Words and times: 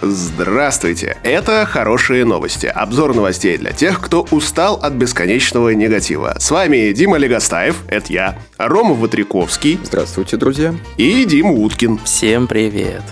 Здравствуйте! 0.00 1.16
Это 1.22 1.66
«Хорошие 1.66 2.24
новости». 2.24 2.66
Обзор 2.66 3.14
новостей 3.14 3.58
для 3.58 3.72
тех, 3.72 4.00
кто 4.00 4.26
устал 4.30 4.76
от 4.76 4.94
бесконечного 4.94 5.70
негатива. 5.70 6.36
С 6.38 6.50
вами 6.50 6.92
Дима 6.92 7.18
Легостаев, 7.18 7.76
это 7.88 8.12
я, 8.12 8.38
Рома 8.58 8.94
Ватряковский. 8.94 9.78
Здравствуйте, 9.82 10.36
друзья. 10.36 10.74
И 10.96 11.24
Дима 11.24 11.52
Уткин. 11.52 11.98
Всем 12.04 12.46
привет! 12.46 13.02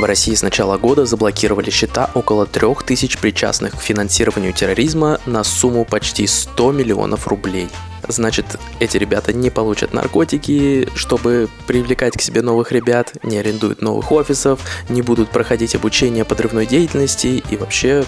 В 0.00 0.04
России 0.04 0.34
с 0.34 0.42
начала 0.42 0.76
года 0.76 1.06
заблокировали 1.06 1.70
счета 1.70 2.10
около 2.14 2.46
трех 2.46 2.82
тысяч 2.82 3.16
причастных 3.18 3.74
к 3.74 3.80
финансированию 3.80 4.52
терроризма 4.52 5.20
на 5.24 5.44
сумму 5.44 5.84
почти 5.84 6.26
100 6.26 6.72
миллионов 6.72 7.28
рублей. 7.28 7.68
Значит, 8.08 8.46
эти 8.80 8.96
ребята 8.96 9.32
не 9.32 9.50
получат 9.50 9.92
наркотики, 9.92 10.88
чтобы 10.94 11.48
привлекать 11.66 12.16
к 12.16 12.20
себе 12.20 12.42
новых 12.42 12.72
ребят, 12.72 13.14
не 13.22 13.38
арендуют 13.38 13.82
новых 13.82 14.10
офисов, 14.12 14.60
не 14.88 15.02
будут 15.02 15.30
проходить 15.30 15.74
обучение 15.74 16.24
подрывной 16.24 16.66
деятельности 16.66 17.42
и 17.48 17.56
вообще 17.56 18.04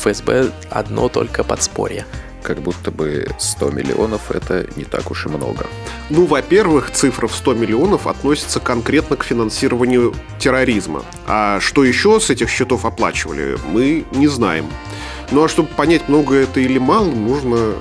ФСБ 0.00 0.50
одно 0.70 1.08
только 1.08 1.44
подспорье 1.44 2.06
как 2.42 2.60
будто 2.60 2.90
бы 2.90 3.28
100 3.38 3.70
миллионов 3.70 4.30
это 4.30 4.66
не 4.76 4.84
так 4.84 5.10
уж 5.10 5.26
и 5.26 5.28
много. 5.28 5.66
Ну, 6.08 6.24
во-первых, 6.24 6.90
цифра 6.90 7.26
в 7.26 7.34
100 7.34 7.54
миллионов 7.54 8.06
относится 8.06 8.60
конкретно 8.60 9.16
к 9.16 9.24
финансированию 9.24 10.14
терроризма. 10.38 11.04
А 11.26 11.60
что 11.60 11.84
еще 11.84 12.18
с 12.18 12.30
этих 12.30 12.48
счетов 12.48 12.84
оплачивали, 12.84 13.56
мы 13.68 14.04
не 14.12 14.26
знаем. 14.26 14.66
Ну 15.30 15.44
а 15.44 15.48
чтобы 15.48 15.68
понять, 15.68 16.08
много 16.08 16.34
это 16.34 16.60
или 16.60 16.78
мало, 16.78 17.10
нужно 17.10 17.74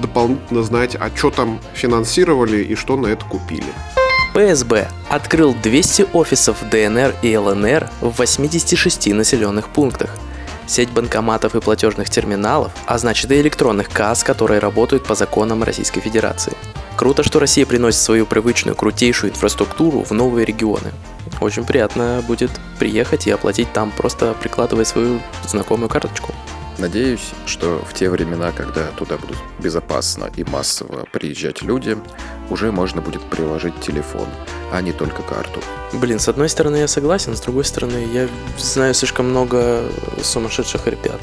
дополнительно 0.00 0.62
знать, 0.62 0.96
а 0.98 1.10
что 1.14 1.30
там 1.30 1.60
финансировали 1.74 2.62
и 2.62 2.74
что 2.74 2.96
на 2.96 3.08
это 3.08 3.24
купили. 3.24 3.72
ПСБ 4.34 4.88
открыл 5.08 5.54
200 5.62 6.08
офисов 6.12 6.58
ДНР 6.70 7.14
и 7.22 7.36
ЛНР 7.36 7.90
в 8.00 8.18
86 8.18 9.12
населенных 9.14 9.68
пунктах– 9.68 10.10
сеть 10.68 10.90
банкоматов 10.90 11.54
и 11.54 11.60
платежных 11.60 12.10
терминалов, 12.10 12.72
а 12.86 12.98
значит 12.98 13.30
и 13.32 13.40
электронных 13.40 13.88
касс, 13.88 14.22
которые 14.22 14.60
работают 14.60 15.04
по 15.04 15.14
законам 15.14 15.62
Российской 15.62 16.00
Федерации. 16.00 16.52
Круто, 16.96 17.22
что 17.22 17.38
Россия 17.38 17.64
приносит 17.64 18.00
свою 18.00 18.26
привычную 18.26 18.76
крутейшую 18.76 19.32
инфраструктуру 19.32 20.02
в 20.02 20.10
новые 20.12 20.44
регионы. 20.44 20.92
Очень 21.40 21.64
приятно 21.64 22.22
будет 22.26 22.50
приехать 22.78 23.26
и 23.26 23.30
оплатить 23.30 23.72
там, 23.72 23.92
просто 23.96 24.34
прикладывая 24.40 24.84
свою 24.84 25.20
знакомую 25.46 25.88
карточку. 25.88 26.34
Надеюсь, 26.78 27.32
что 27.44 27.84
в 27.84 27.92
те 27.92 28.08
времена, 28.08 28.52
когда 28.52 28.86
туда 28.96 29.18
будут 29.18 29.36
безопасно 29.58 30.30
и 30.36 30.44
массово 30.44 31.06
приезжать 31.12 31.62
люди, 31.62 31.98
уже 32.50 32.70
можно 32.70 33.00
будет 33.00 33.20
приложить 33.22 33.80
телефон, 33.80 34.28
а 34.72 34.80
не 34.80 34.92
только 34.92 35.22
карту. 35.22 35.60
Блин, 35.92 36.20
с 36.20 36.28
одной 36.28 36.48
стороны 36.48 36.76
я 36.76 36.86
согласен, 36.86 37.36
с 37.36 37.40
другой 37.40 37.64
стороны 37.64 38.06
я 38.12 38.28
знаю 38.58 38.94
слишком 38.94 39.28
много 39.28 39.82
сумасшедших 40.22 40.86
ребят. 40.86 41.20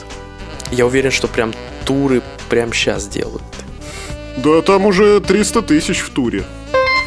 Я 0.71 0.85
уверен, 0.85 1.11
что 1.11 1.29
прям 1.29 1.53
туры 1.85 2.21
прям 2.49 2.73
сейчас 2.73 3.07
делают. 3.07 3.43
Да 4.37 4.61
там 4.61 4.85
уже 4.85 5.21
300 5.21 5.61
тысяч 5.61 6.01
в 6.01 6.09
туре 6.09 6.43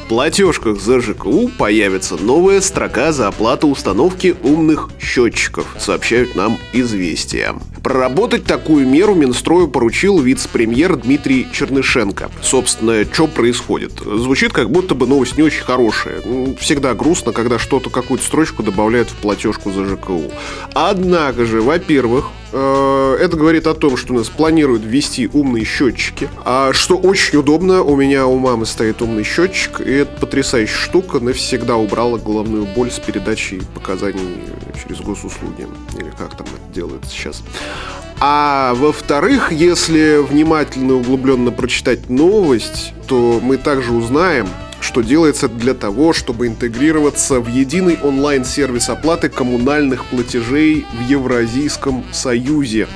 платежках 0.08 0.80
за 0.80 1.00
ЖКУ 1.00 1.48
появится 1.48 2.16
новая 2.16 2.60
строка 2.60 3.12
за 3.12 3.28
оплату 3.28 3.68
установки 3.68 4.34
умных 4.42 4.88
счетчиков, 4.98 5.76
сообщают 5.78 6.34
нам 6.34 6.58
известия. 6.72 7.54
Проработать 7.88 8.44
такую 8.44 8.86
меру 8.86 9.14
Минстрою 9.14 9.66
поручил 9.66 10.20
вице-премьер 10.20 10.96
Дмитрий 10.96 11.48
Чернышенко. 11.50 12.30
Собственно, 12.42 13.02
что 13.10 13.26
происходит? 13.26 13.92
Звучит 14.00 14.52
как 14.52 14.70
будто 14.70 14.94
бы 14.94 15.06
новость 15.06 15.38
не 15.38 15.42
очень 15.42 15.62
хорошая. 15.62 16.20
Всегда 16.60 16.92
грустно, 16.92 17.32
когда 17.32 17.58
что-то, 17.58 17.88
какую-то 17.88 18.22
строчку 18.22 18.62
добавляют 18.62 19.08
в 19.08 19.14
платежку 19.14 19.72
за 19.72 19.86
ЖКУ. 19.86 20.24
Однако 20.74 21.46
же, 21.46 21.62
во-первых, 21.62 22.26
Э, 22.52 23.16
это 23.20 23.36
говорит 23.36 23.66
о 23.66 23.74
том, 23.74 23.96
что 23.96 24.14
у 24.14 24.16
нас 24.16 24.28
планируют 24.28 24.82
ввести 24.82 25.28
умные 25.32 25.64
счетчики. 25.64 26.28
А 26.44 26.72
что 26.72 26.96
очень 26.96 27.38
удобно, 27.38 27.82
у 27.82 27.96
меня 27.96 28.26
у 28.26 28.38
мамы 28.38 28.66
стоит 28.66 29.02
умный 29.02 29.24
счетчик, 29.24 29.80
и 29.80 29.90
это 29.90 30.18
потрясающая 30.20 30.74
штука, 30.74 31.20
навсегда 31.20 31.76
убрала 31.76 32.18
головную 32.18 32.64
боль 32.64 32.90
с 32.90 32.98
передачей 32.98 33.60
показаний 33.74 34.42
через 34.82 35.00
госуслуги. 35.00 35.66
Или 35.98 36.10
как 36.16 36.36
там 36.36 36.46
это 36.46 36.74
делается 36.74 37.10
сейчас. 37.10 37.42
А 38.20 38.74
во-вторых, 38.74 39.52
если 39.52 40.18
внимательно 40.18 40.92
и 40.92 40.94
углубленно 40.96 41.52
прочитать 41.52 42.10
новость, 42.10 42.92
то 43.06 43.38
мы 43.40 43.58
также 43.58 43.92
узнаем, 43.92 44.48
что 44.80 45.02
делается 45.02 45.48
для 45.48 45.74
того, 45.74 46.12
чтобы 46.12 46.48
интегрироваться 46.48 47.40
в 47.40 47.48
единый 47.48 47.98
онлайн-сервис 48.02 48.88
оплаты 48.88 49.28
коммунальных 49.28 50.04
платежей 50.06 50.84
в 50.98 51.08
Евразийском 51.08 52.04
Союзе. 52.12 52.88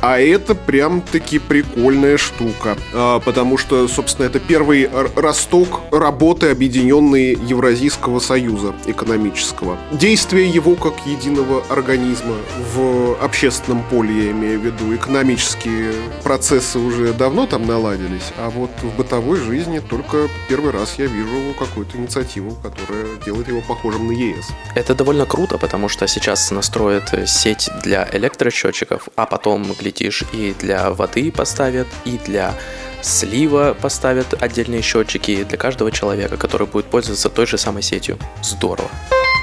А 0.00 0.18
это 0.18 0.54
прям-таки 0.54 1.38
прикольная 1.38 2.16
штука. 2.16 2.76
А, 2.94 3.20
потому 3.20 3.58
что, 3.58 3.86
собственно, 3.86 4.26
это 4.26 4.40
первый 4.40 4.88
росток 5.14 5.80
работы 5.90 6.50
Объединенной 6.50 7.32
Евразийского 7.34 8.18
Союза 8.18 8.74
экономического. 8.86 9.76
Действие 9.92 10.48
его 10.48 10.74
как 10.74 10.94
единого 11.06 11.62
организма 11.68 12.36
в 12.74 13.22
общественном 13.22 13.82
поле, 13.84 14.26
я 14.26 14.30
имею 14.30 14.60
в 14.60 14.64
виду, 14.64 14.94
экономические 14.94 15.92
процессы 16.22 16.78
уже 16.78 17.12
давно 17.12 17.46
там 17.46 17.66
наладились, 17.66 18.32
а 18.38 18.48
вот 18.50 18.70
в 18.82 18.96
бытовой 18.96 19.36
жизни 19.38 19.80
только 19.80 20.28
первый 20.48 20.70
раз 20.70 20.94
я 20.98 21.06
вижу 21.06 21.54
какую-то 21.58 21.98
инициативу, 21.98 22.56
которая 22.62 23.06
делает 23.24 23.48
его 23.48 23.60
похожим 23.60 24.06
на 24.06 24.12
ЕС. 24.12 24.46
Это 24.74 24.94
довольно 24.94 25.26
круто, 25.26 25.58
потому 25.58 25.88
что 25.88 26.06
сейчас 26.06 26.50
настроят 26.50 27.12
сеть 27.28 27.68
для 27.82 28.08
электросчетчиков, 28.12 29.08
а 29.16 29.26
потом, 29.26 29.64
глядишь, 29.78 29.89
летишь, 29.90 30.24
и 30.32 30.54
для 30.58 30.90
воды 30.90 31.32
поставят, 31.32 31.88
и 32.04 32.18
для 32.24 32.54
слива 33.02 33.76
поставят 33.80 34.40
отдельные 34.40 34.82
счетчики 34.82 35.44
для 35.44 35.58
каждого 35.58 35.90
человека, 35.90 36.36
который 36.36 36.66
будет 36.66 36.86
пользоваться 36.86 37.28
той 37.28 37.46
же 37.46 37.58
самой 37.58 37.82
сетью. 37.82 38.18
Здорово. 38.42 38.90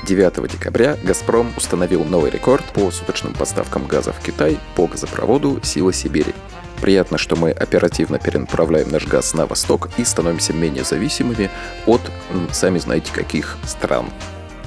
9 0.05 0.49
декабря 0.49 0.97
«Газпром» 1.03 1.51
установил 1.57 2.05
новый 2.05 2.31
рекорд 2.31 2.63
по 2.65 2.91
суточным 2.91 3.33
поставкам 3.33 3.87
газа 3.87 4.13
в 4.13 4.23
Китай 4.23 4.57
по 4.75 4.87
газопроводу 4.87 5.59
«Сила 5.63 5.91
Сибири». 5.91 6.33
Приятно, 6.81 7.17
что 7.17 7.35
мы 7.35 7.51
оперативно 7.51 8.19
перенаправляем 8.19 8.89
наш 8.89 9.07
газ 9.07 9.33
на 9.33 9.47
восток 9.47 9.89
и 9.97 10.05
становимся 10.05 10.53
менее 10.53 10.83
зависимыми 10.83 11.49
от, 11.87 12.01
сами 12.51 12.77
знаете, 12.77 13.11
каких 13.11 13.57
стран. 13.65 14.05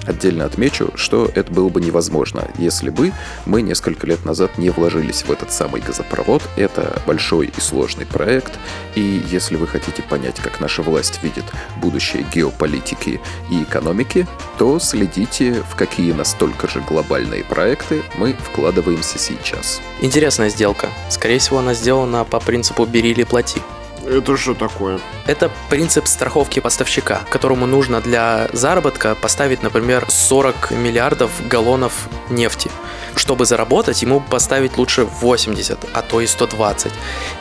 Отдельно 0.06 0.44
отмечу, 0.44 0.92
что 0.94 1.30
это 1.34 1.52
было 1.52 1.68
бы 1.68 1.80
невозможно, 1.80 2.48
если 2.58 2.90
бы 2.90 3.12
мы 3.46 3.62
несколько 3.62 4.06
лет 4.06 4.24
назад 4.24 4.58
не 4.58 4.70
вложились 4.70 5.22
в 5.22 5.30
этот 5.30 5.52
самый 5.52 5.80
газопровод. 5.80 6.42
Это 6.56 7.02
большой 7.06 7.52
и 7.56 7.60
сложный 7.60 8.06
проект, 8.06 8.52
и 8.94 9.22
если 9.30 9.56
вы 9.56 9.66
хотите 9.66 10.02
понять, 10.02 10.36
как 10.36 10.60
наша 10.60 10.82
власть 10.82 11.22
видит 11.22 11.44
будущее 11.76 12.24
геополитики 12.34 13.20
и 13.50 13.62
экономики, 13.62 14.26
то 14.58 14.78
следите, 14.78 15.62
в 15.70 15.76
какие 15.76 16.12
настолько 16.12 16.68
же 16.68 16.80
глобальные 16.80 17.44
проекты 17.44 18.02
мы 18.16 18.34
вкладываемся 18.34 19.18
сейчас. 19.18 19.80
Интересная 20.00 20.48
сделка. 20.48 20.88
Скорее 21.08 21.38
всего, 21.38 21.58
она 21.58 21.74
сделана 21.74 22.24
по 22.24 22.40
принципу 22.40 22.86
«бери 22.86 23.10
или 23.10 23.24
плати». 23.24 23.60
Это 24.06 24.36
что 24.36 24.54
такое? 24.54 24.98
Это 25.26 25.50
принцип 25.68 26.06
страховки 26.06 26.60
поставщика, 26.60 27.20
которому 27.28 27.66
нужно 27.66 28.00
для 28.00 28.48
заработка 28.52 29.14
поставить, 29.14 29.62
например, 29.62 30.06
40 30.08 30.70
миллиардов 30.70 31.30
галлонов 31.48 32.08
нефти. 32.30 32.70
Чтобы 33.14 33.44
заработать, 33.44 34.02
ему 34.02 34.20
поставить 34.20 34.78
лучше 34.78 35.04
80, 35.04 35.78
а 35.92 36.02
то 36.02 36.20
и 36.20 36.26
120. 36.26 36.92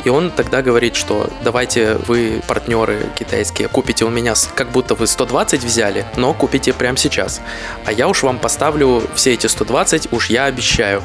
И 0.03 0.09
он 0.09 0.31
тогда 0.31 0.61
говорит, 0.61 0.95
что 0.95 1.29
давайте 1.43 1.95
вы, 2.07 2.41
партнеры 2.47 3.05
китайские, 3.17 3.67
купите 3.67 4.05
у 4.05 4.09
меня, 4.09 4.33
как 4.55 4.71
будто 4.71 4.95
вы 4.95 5.07
120 5.07 5.63
взяли, 5.63 6.05
но 6.17 6.33
купите 6.33 6.73
прямо 6.73 6.97
сейчас. 6.97 7.41
А 7.85 7.91
я 7.91 8.07
уж 8.07 8.23
вам 8.23 8.39
поставлю 8.39 9.03
все 9.15 9.33
эти 9.33 9.47
120, 9.47 10.11
уж 10.11 10.29
я 10.29 10.45
обещаю. 10.45 11.01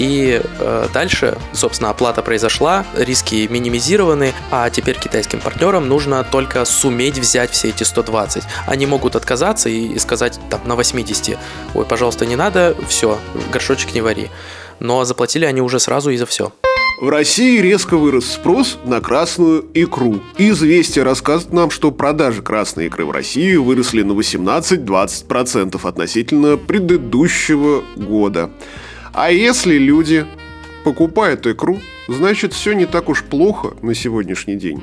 И 0.00 0.40
э, 0.42 0.88
дальше, 0.94 1.36
собственно, 1.52 1.90
оплата 1.90 2.22
произошла, 2.22 2.86
риски 2.96 3.46
минимизированы, 3.50 4.32
а 4.50 4.70
теперь 4.70 4.98
китайским 4.98 5.40
партнерам 5.40 5.88
нужно 5.88 6.24
только 6.24 6.64
суметь 6.64 7.18
взять 7.18 7.50
все 7.50 7.68
эти 7.68 7.82
120. 7.82 8.42
Они 8.66 8.86
могут 8.86 9.14
отказаться 9.14 9.68
и, 9.68 9.88
и 9.88 9.98
сказать 9.98 10.40
там 10.48 10.62
на 10.64 10.74
80, 10.74 11.38
ой, 11.74 11.84
пожалуйста, 11.84 12.24
не 12.24 12.34
надо, 12.34 12.74
все, 12.88 13.18
горшочек 13.52 13.92
не 13.92 14.00
вари. 14.00 14.30
Но 14.80 15.04
заплатили 15.04 15.44
они 15.44 15.60
уже 15.60 15.78
сразу 15.78 16.08
и 16.08 16.16
за 16.16 16.24
все. 16.24 16.50
В 17.02 17.10
России 17.10 17.60
резко 17.60 17.98
вырос 17.98 18.24
спрос 18.24 18.78
на 18.84 19.02
красную 19.02 19.66
икру. 19.74 20.20
Известия 20.38 21.04
рассказывают 21.04 21.52
нам, 21.52 21.70
что 21.70 21.90
продажи 21.90 22.40
красной 22.40 22.86
икры 22.86 23.04
в 23.04 23.10
России 23.10 23.56
выросли 23.56 24.00
на 24.00 24.12
18-20% 24.12 25.86
относительно 25.86 26.56
предыдущего 26.56 27.82
года. 27.96 28.50
А 29.12 29.30
если 29.30 29.76
люди 29.76 30.26
покупают 30.84 31.46
икру, 31.46 31.80
значит 32.08 32.52
все 32.52 32.72
не 32.72 32.86
так 32.86 33.08
уж 33.08 33.24
плохо 33.24 33.74
на 33.82 33.94
сегодняшний 33.94 34.56
день. 34.56 34.82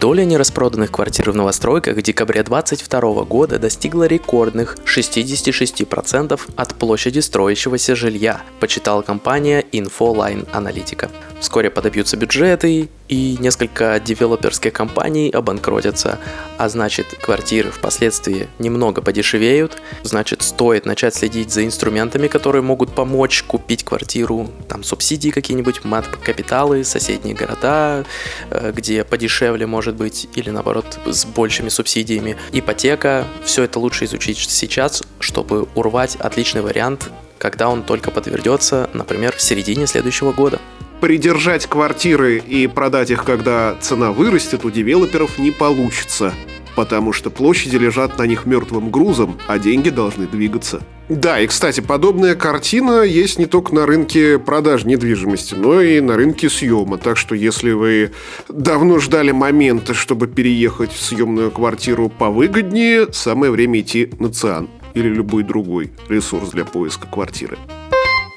Доля 0.00 0.24
нераспроданных 0.24 0.90
квартир 0.90 1.30
в 1.30 1.36
новостройках 1.36 1.96
в 1.96 2.02
декабре 2.02 2.42
2022 2.42 3.24
года 3.24 3.58
достигла 3.58 4.04
рекордных 4.04 4.76
66% 4.86 6.40
от 6.56 6.74
площади 6.76 7.18
строящегося 7.18 7.96
жилья, 7.96 8.40
почитала 8.60 9.02
компания 9.02 9.64
Infoline 9.72 10.48
Analytica. 10.52 11.10
Вскоре 11.40 11.70
подобьются 11.70 12.16
бюджеты, 12.16 12.90
и 13.08 13.36
несколько 13.40 13.98
девелоперских 13.98 14.72
компаний 14.72 15.30
обанкротятся, 15.30 16.18
а 16.58 16.68
значит 16.68 17.06
квартиры 17.20 17.70
впоследствии 17.70 18.46
немного 18.58 19.02
подешевеют, 19.02 19.78
значит 20.04 20.42
стоит 20.42 20.86
начать 20.86 21.14
следить 21.14 21.50
за 21.50 21.64
инструментами, 21.64 22.28
которые 22.28 22.62
могут 22.62 22.94
помочь 22.94 23.42
купить 23.42 23.84
квартиру, 23.84 24.48
там 24.68 24.84
субсидии 24.84 25.30
какие-нибудь, 25.30 25.82
мат-капиталы, 25.82 26.84
соседние 26.84 27.34
города, 27.34 28.04
э, 28.50 28.72
где 28.76 29.02
подешевле 29.02 29.66
может 29.66 29.96
быть, 29.96 30.28
или 30.36 30.50
наоборот 30.50 31.00
с 31.06 31.24
большими 31.24 31.68
субсидиями, 31.70 32.36
ипотека, 32.52 33.24
все 33.44 33.64
это 33.64 33.80
лучше 33.80 34.04
изучить 34.04 34.38
сейчас, 34.38 35.02
чтобы 35.18 35.66
урвать 35.74 36.16
отличный 36.16 36.60
вариант, 36.60 37.10
когда 37.38 37.70
он 37.70 37.82
только 37.82 38.10
подтвердется, 38.10 38.88
например, 38.92 39.34
в 39.34 39.40
середине 39.40 39.86
следующего 39.86 40.30
года. 40.32 40.60
Придержать 41.00 41.66
квартиры 41.66 42.38
и 42.38 42.66
продать 42.66 43.10
их, 43.10 43.24
когда 43.24 43.74
цена 43.80 44.12
вырастет, 44.12 44.66
у 44.66 44.70
девелоперов 44.70 45.38
не 45.38 45.50
получится, 45.50 46.34
потому 46.76 47.14
что 47.14 47.30
площади 47.30 47.76
лежат 47.76 48.18
на 48.18 48.24
них 48.26 48.44
мертвым 48.44 48.90
грузом, 48.90 49.38
а 49.46 49.58
деньги 49.58 49.88
должны 49.88 50.26
двигаться. 50.26 50.82
Да, 51.08 51.40
и, 51.40 51.46
кстати, 51.46 51.80
подобная 51.80 52.36
картина 52.36 53.00
есть 53.02 53.38
не 53.38 53.46
только 53.46 53.74
на 53.74 53.86
рынке 53.86 54.38
продаж 54.38 54.84
недвижимости, 54.84 55.54
но 55.54 55.80
и 55.80 56.00
на 56.00 56.16
рынке 56.16 56.50
съема. 56.50 56.98
Так 56.98 57.16
что, 57.16 57.34
если 57.34 57.72
вы 57.72 58.12
давно 58.48 58.98
ждали 59.00 59.32
момента, 59.32 59.94
чтобы 59.94 60.28
переехать 60.28 60.92
в 60.92 61.02
съемную 61.02 61.50
квартиру 61.50 62.10
повыгоднее, 62.10 63.12
самое 63.12 63.50
время 63.50 63.80
идти 63.80 64.10
на 64.18 64.30
ЦИАН 64.30 64.68
или 64.94 65.08
любой 65.08 65.44
другой 65.44 65.90
ресурс 66.08 66.50
для 66.50 66.64
поиска 66.64 67.06
квартиры. 67.08 67.56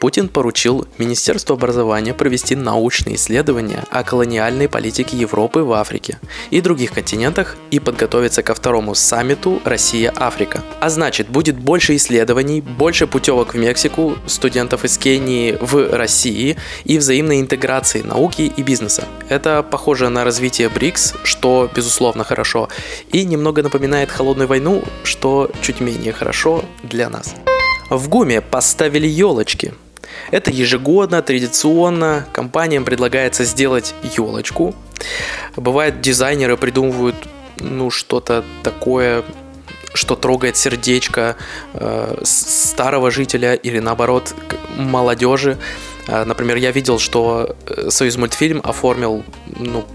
Путин 0.03 0.27
поручил 0.27 0.85
Министерству 0.97 1.53
образования 1.53 2.13
провести 2.13 2.57
научные 2.57 3.15
исследования 3.15 3.85
о 3.89 4.03
колониальной 4.03 4.67
политике 4.67 5.15
Европы 5.15 5.61
в 5.61 5.71
Африке 5.71 6.19
и 6.49 6.59
других 6.59 6.91
континентах 6.91 7.55
и 7.71 7.79
подготовиться 7.79 8.43
ко 8.43 8.53
второму 8.53 8.95
саммиту 8.95 9.61
Россия-Африка. 9.63 10.61
А 10.81 10.89
значит, 10.89 11.29
будет 11.29 11.57
больше 11.57 11.95
исследований, 11.95 12.59
больше 12.59 13.07
путевок 13.07 13.53
в 13.53 13.57
Мексику, 13.57 14.17
студентов 14.25 14.83
из 14.83 14.97
Кении 14.97 15.57
в 15.61 15.95
России 15.95 16.57
и 16.83 16.97
взаимной 16.97 17.39
интеграции 17.39 18.01
науки 18.01 18.51
и 18.53 18.61
бизнеса. 18.61 19.05
Это 19.29 19.63
похоже 19.63 20.09
на 20.09 20.25
развитие 20.25 20.67
БРИКС, 20.67 21.13
что 21.23 21.71
безусловно 21.73 22.25
хорошо, 22.25 22.67
и 23.13 23.23
немного 23.23 23.63
напоминает 23.63 24.11
холодную 24.11 24.49
войну, 24.49 24.83
что 25.05 25.49
чуть 25.61 25.79
менее 25.79 26.11
хорошо 26.11 26.65
для 26.83 27.09
нас. 27.09 27.35
В 27.89 28.09
ГУМе 28.09 28.41
поставили 28.41 29.07
елочки– 29.07 29.73
это 30.31 30.51
ежегодно, 30.51 31.21
традиционно. 31.21 32.25
Компаниям 32.31 32.85
предлагается 32.85 33.45
сделать 33.45 33.93
елочку. 34.17 34.75
Бывает, 35.55 36.01
дизайнеры 36.01 36.57
придумывают 36.57 37.15
ну, 37.57 37.89
что-то 37.89 38.43
такое, 38.63 39.23
что 39.93 40.15
трогает 40.15 40.57
сердечко 40.57 41.35
э, 41.73 42.21
старого 42.23 43.11
жителя 43.11 43.53
или 43.53 43.79
наоборот 43.79 44.33
молодежи. 44.75 45.57
Э, 46.07 46.23
например, 46.23 46.57
я 46.57 46.71
видел, 46.71 46.99
что 46.99 47.55
э, 47.67 47.89
Союз 47.89 48.17
мультфильм 48.17 48.61
оформил 48.63 49.23
ну, 49.57 49.85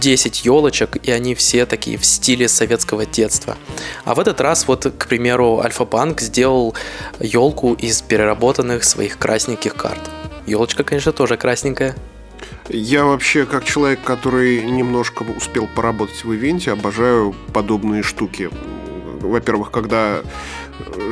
10 0.00 0.44
елочек, 0.44 0.96
и 1.02 1.10
они 1.10 1.34
все 1.34 1.66
такие 1.66 1.98
в 1.98 2.04
стиле 2.04 2.48
советского 2.48 3.06
детства. 3.06 3.56
А 4.04 4.14
в 4.14 4.20
этот 4.20 4.40
раз, 4.40 4.66
вот, 4.68 4.92
к 4.98 5.06
примеру, 5.06 5.60
Альфа-банк 5.60 6.20
сделал 6.20 6.74
елку 7.20 7.74
из 7.74 8.02
переработанных 8.02 8.84
своих 8.84 9.18
красненьких 9.18 9.74
карт. 9.74 10.00
Елочка, 10.46 10.84
конечно, 10.84 11.12
тоже 11.12 11.36
красненькая. 11.36 11.96
Я 12.68 13.04
вообще, 13.04 13.46
как 13.46 13.64
человек, 13.64 14.00
который 14.02 14.62
немножко 14.62 15.22
успел 15.22 15.68
поработать 15.74 16.24
в 16.24 16.32
ивенте, 16.32 16.72
обожаю 16.72 17.34
подобные 17.52 18.02
штуки. 18.02 18.50
Во-первых, 19.20 19.70
когда 19.70 20.22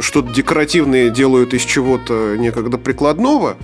что-то 0.00 0.32
декоративное 0.32 1.10
делают 1.10 1.54
из 1.54 1.62
чего-то 1.62 2.36
некогда 2.36 2.76
прикладного, 2.78 3.56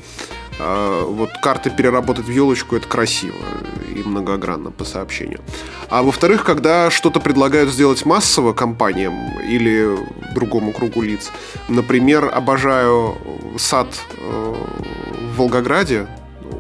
а, 0.59 1.05
вот 1.05 1.31
карты 1.43 1.71
переработать 1.71 2.27
в 2.27 2.31
елочку 2.31 2.77
это 2.77 2.87
красиво 2.87 3.37
и 4.01 4.03
многогранно 4.03 4.71
по 4.71 4.85
сообщению. 4.85 5.41
А 5.89 6.03
во-вторых, 6.03 6.45
когда 6.45 6.91
что-то 6.91 7.21
предлагают 7.21 7.71
сделать 7.71 8.05
массово 8.05 8.53
компаниям 8.53 9.15
или 9.41 9.97
другому 10.35 10.73
кругу 10.73 11.03
лиц, 11.03 11.31
например, 11.69 12.31
обожаю 12.33 13.17
сад 13.59 13.89
э, 14.17 14.55
в 15.33 15.37
Волгограде, 15.37 16.07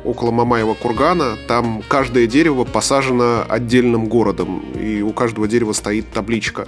около 0.05 0.31
Мамаева 0.31 0.75
кургана, 0.75 1.37
там 1.49 1.83
каждое 1.89 2.27
дерево 2.27 2.65
посажено 2.65 3.45
отдельным 3.49 4.07
городом, 4.07 4.61
и 4.75 5.03
у 5.03 5.13
каждого 5.13 5.49
дерева 5.49 5.73
стоит 5.73 6.11
табличка 6.13 6.67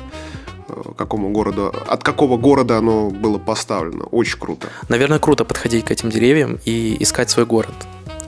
Э, 0.73 0.93
какому 0.97 1.31
городу, 1.31 1.75
от 1.87 2.03
какого 2.03 2.37
города 2.37 2.79
оно 2.79 3.11
было 3.11 3.39
поставлено. 3.39 4.05
Очень 4.05 4.39
круто. 4.39 4.69
Наверное, 4.89 5.19
круто 5.19 5.45
подходить 5.45 5.85
к 5.85 5.91
этим 5.91 6.11
деревьям 6.11 6.59
и 6.65 6.97
искать 7.01 7.31
свой 7.31 7.47
город. 7.47 7.75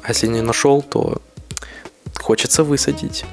А 0.03 0.09
если 0.09 0.27
не 0.27 0.43
нашел, 0.43 0.83
то 0.83 1.19
хочется 2.21 2.65
высадить. 2.65 3.25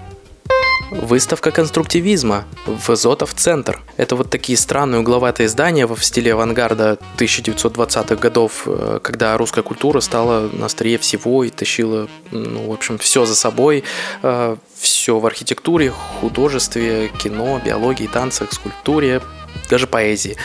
Выставка 0.91 1.51
конструктивизма 1.51 2.43
в 2.65 2.97
Зотов 2.97 3.33
центр. 3.33 3.79
Это 3.95 4.17
вот 4.17 4.29
такие 4.29 4.57
странные 4.57 4.99
угловатые 4.99 5.47
здания 5.47 5.87
в 5.87 6.03
стиле 6.03 6.33
авангарда 6.33 6.97
1920-х 7.17 8.15
годов, 8.15 8.63
э, 8.65 8.99
когда 9.01 9.37
русская 9.37 9.61
культура 9.61 10.01
стала 10.01 10.49
на 10.51 10.65
острие 10.65 10.97
всего 10.97 11.45
и 11.45 11.49
тащила, 11.49 12.09
ну, 12.31 12.69
в 12.69 12.73
общем, 12.73 12.97
все 12.97 13.25
за 13.25 13.35
собой. 13.35 13.85
Э, 14.21 14.57
все 14.77 15.17
в 15.17 15.25
архитектуре, 15.25 15.93
художестве, 16.19 17.07
кино, 17.07 17.61
биологии, 17.63 18.07
танцах, 18.07 18.51
скульптуре, 18.51 19.21
даже 19.69 19.87
поэзии. 19.87 20.35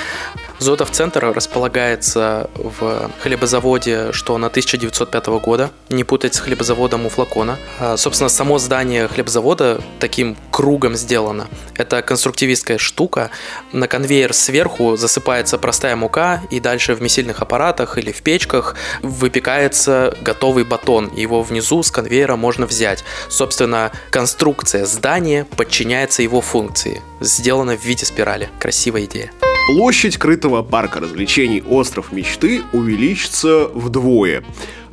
Зотов 0.59 0.91
центр 0.91 1.33
располагается 1.35 2.51
в 2.55 3.11
хлебозаводе, 3.21 4.13
что 4.13 4.39
на 4.39 4.47
1905 4.47 5.27
года, 5.27 5.71
не 5.91 6.03
путать 6.03 6.35
с 6.35 6.41
хлебозаводом 6.41 7.07
у 7.07 7.09
флакона. 7.09 7.59
А, 7.79 7.97
собственно, 7.97 8.29
само 8.31 8.59
здание 8.59 9.07
хлебозавода 9.07 9.81
таким 10.01 10.37
кругом 10.51 10.95
сделано. 10.95 11.47
Это 11.75 12.01
конструктивистская 12.01 12.79
штука. 12.79 13.31
На 13.73 13.87
конвейер 13.87 14.33
сверху 14.33 14.97
засыпается 14.97 15.59
простая 15.59 15.95
мука, 15.95 16.43
и 16.51 16.59
дальше 16.59 16.95
в 16.95 17.03
месильных 17.03 17.43
аппаратах 17.43 17.99
или 17.99 18.11
в 18.11 18.23
печках 18.23 18.77
выпекается 19.03 20.17
готовый 20.23 20.65
батон. 20.65 21.13
Его 21.15 21.43
внизу 21.43 21.83
с 21.83 21.91
конвейера 21.91 22.37
можно 22.37 22.67
взять. 22.67 23.05
Собственно, 23.29 23.93
конструкция 24.11 24.87
здания 24.87 25.45
подчиняется 25.45 26.23
его 26.23 26.41
функции. 26.41 27.03
Сделано 27.21 27.77
в 27.77 27.85
виде 27.85 28.07
спирали. 28.07 28.49
Красивая 28.59 29.05
идея. 29.05 29.31
Площадь 29.67 30.17
крытого 30.17 30.63
парка 30.63 31.01
развлечений 31.01 31.61
«Остров 31.61 32.13
мечты» 32.13 32.63
увеличится 32.73 33.69
вдвое. 33.75 34.45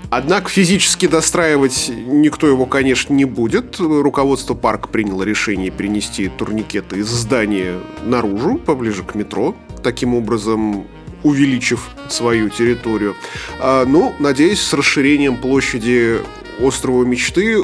Однако 0.09 0.49
физически 0.49 1.05
достраивать 1.05 1.91
никто 1.95 2.47
его, 2.47 2.65
конечно, 2.65 3.13
не 3.13 3.25
будет. 3.25 3.79
Руководство 3.79 4.55
парка 4.55 4.87
приняло 4.87 5.21
решение 5.21 5.69
перенести 5.69 6.27
турникеты 6.27 6.97
из 6.97 7.07
здания 7.07 7.79
наружу, 8.03 8.57
поближе 8.57 9.03
к 9.03 9.13
метро. 9.13 9.55
Таким 9.83 10.15
образом, 10.15 10.87
увеличив 11.21 11.91
свою 12.09 12.49
территорию. 12.49 13.15
А, 13.59 13.85
ну, 13.85 14.15
надеюсь, 14.19 14.59
с 14.59 14.73
расширением 14.73 15.37
площади 15.37 16.17
острова 16.59 17.03
мечты 17.03 17.61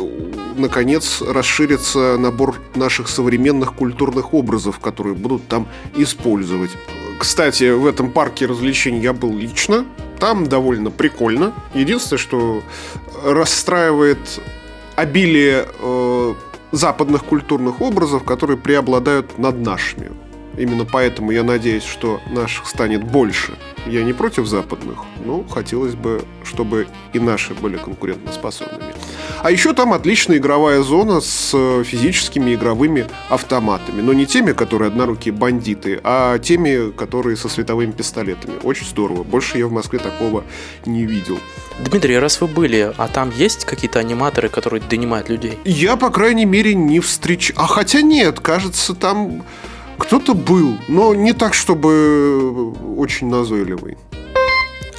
наконец 0.57 1.21
расширится 1.21 2.17
набор 2.17 2.55
наших 2.75 3.07
современных 3.07 3.73
культурных 3.73 4.33
образов, 4.33 4.79
которые 4.79 5.15
будут 5.15 5.47
там 5.47 5.67
использовать. 5.95 6.71
Кстати, 7.19 7.71
в 7.71 7.85
этом 7.85 8.11
парке 8.11 8.45
развлечений 8.45 9.01
я 9.01 9.11
был 9.11 9.37
лично. 9.37 9.85
Там 10.19 10.47
довольно 10.47 10.89
прикольно. 10.89 11.53
Единственное, 11.73 12.17
что 12.17 12.63
расстраивает 13.25 14.41
обилие 14.95 15.67
э, 15.79 16.33
западных 16.71 17.25
культурных 17.25 17.81
образов, 17.81 18.23
которые 18.23 18.57
преобладают 18.57 19.37
над 19.37 19.59
нашими. 19.59 20.11
Именно 20.57 20.85
поэтому 20.85 21.31
я 21.31 21.43
надеюсь, 21.43 21.83
что 21.83 22.21
наших 22.31 22.67
станет 22.67 23.03
больше. 23.03 23.53
Я 23.85 24.03
не 24.03 24.13
против 24.13 24.47
западных, 24.47 24.99
но 25.25 25.43
хотелось 25.43 25.95
бы, 25.95 26.23
чтобы 26.45 26.87
и 27.11 27.19
наши 27.19 27.53
были 27.53 27.75
конкурентоспособными. 27.75 28.93
А 29.41 29.51
еще 29.51 29.73
там 29.73 29.93
отличная 29.93 30.37
игровая 30.37 30.81
зона 30.81 31.21
с 31.21 31.51
э, 31.53 31.83
физическими 31.85 32.55
игровыми 32.55 33.07
автоматами. 33.29 34.01
Но 34.01 34.11
не 34.11 34.25
теми, 34.25 34.51
которые 34.51 34.89
однорукие 34.89 35.33
бандиты, 35.33 36.01
а 36.03 36.37
теми, 36.39 36.91
которые 36.91 37.37
со 37.37 37.47
световыми 37.47 37.91
пистолетами. 37.91 38.55
Очень 38.63 38.85
здорово. 38.85 39.23
Больше 39.23 39.57
я 39.57 39.67
в 39.67 39.71
Москве 39.71 39.99
такого 39.99 40.43
не 40.85 41.05
видел. 41.05 41.39
Дмитрий, 41.79 42.17
раз 42.17 42.41
вы 42.41 42.47
были, 42.47 42.93
а 42.97 43.07
там 43.07 43.31
есть 43.33 43.63
какие-то 43.63 43.99
аниматоры, 43.99 44.49
которые 44.49 44.81
донимают 44.81 45.29
людей? 45.29 45.57
Я, 45.63 45.95
по 45.95 46.09
крайней 46.09 46.45
мере, 46.45 46.73
не 46.73 46.99
встречал. 46.99 47.55
А 47.63 47.67
хотя 47.67 48.01
нет, 48.01 48.41
кажется, 48.41 48.93
там 48.93 49.43
кто-то 49.97 50.33
был, 50.33 50.77
но 50.89 51.13
не 51.13 51.31
так, 51.31 51.53
чтобы 51.53 52.71
очень 52.97 53.29
назойливый. 53.29 53.97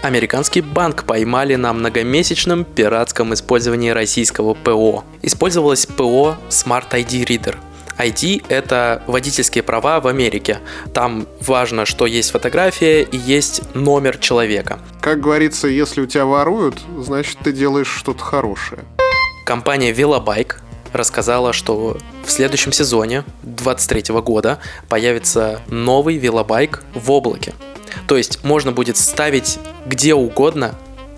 Американский 0.03 0.63
банк 0.63 1.05
поймали 1.05 1.57
на 1.57 1.75
многомесячном 1.75 2.65
пиратском 2.65 3.35
использовании 3.35 3.91
российского 3.91 4.55
ПО. 4.55 5.05
Использовалось 5.21 5.85
ПО 5.85 6.37
Smart 6.49 6.89
ID 6.91 7.27
Reader. 7.27 7.57
ID– 7.99 8.47
это 8.49 9.03
водительские 9.07 9.63
права 9.63 10.01
в 10.01 10.07
Америке. 10.07 10.61
Там 10.95 11.27
важно, 11.43 11.85
что 11.85 12.07
есть 12.07 12.31
фотография 12.31 13.03
и 13.03 13.19
есть 13.19 13.61
номер 13.75 14.17
человека. 14.17 14.79
Как 15.03 15.21
говорится, 15.21 15.69
если 15.69 16.01
у 16.01 16.07
тебя 16.07 16.25
воруют, 16.25 16.79
значит, 16.97 17.37
ты 17.45 17.53
делаешь 17.53 17.95
что-то 17.95 18.25
хорошее. 18.25 18.81
Компания 19.45 19.93
Velobike 19.93 20.55
рассказала, 20.95 21.53
что 21.53 21.99
в 22.25 22.31
следующем 22.31 22.73
сезоне 22.73 23.25
2023 23.43 24.15
года 24.23 24.61
появится 24.89 25.61
новый 25.69 26.17
велобайк 26.17 26.83
в 26.95 27.11
облаке. 27.11 27.53
То 28.07 28.17
есть 28.17 28.45
можно 28.45 28.73
будет 28.73 28.97
ставить 28.97 29.59
где 29.87 30.15
угодно 30.15 30.75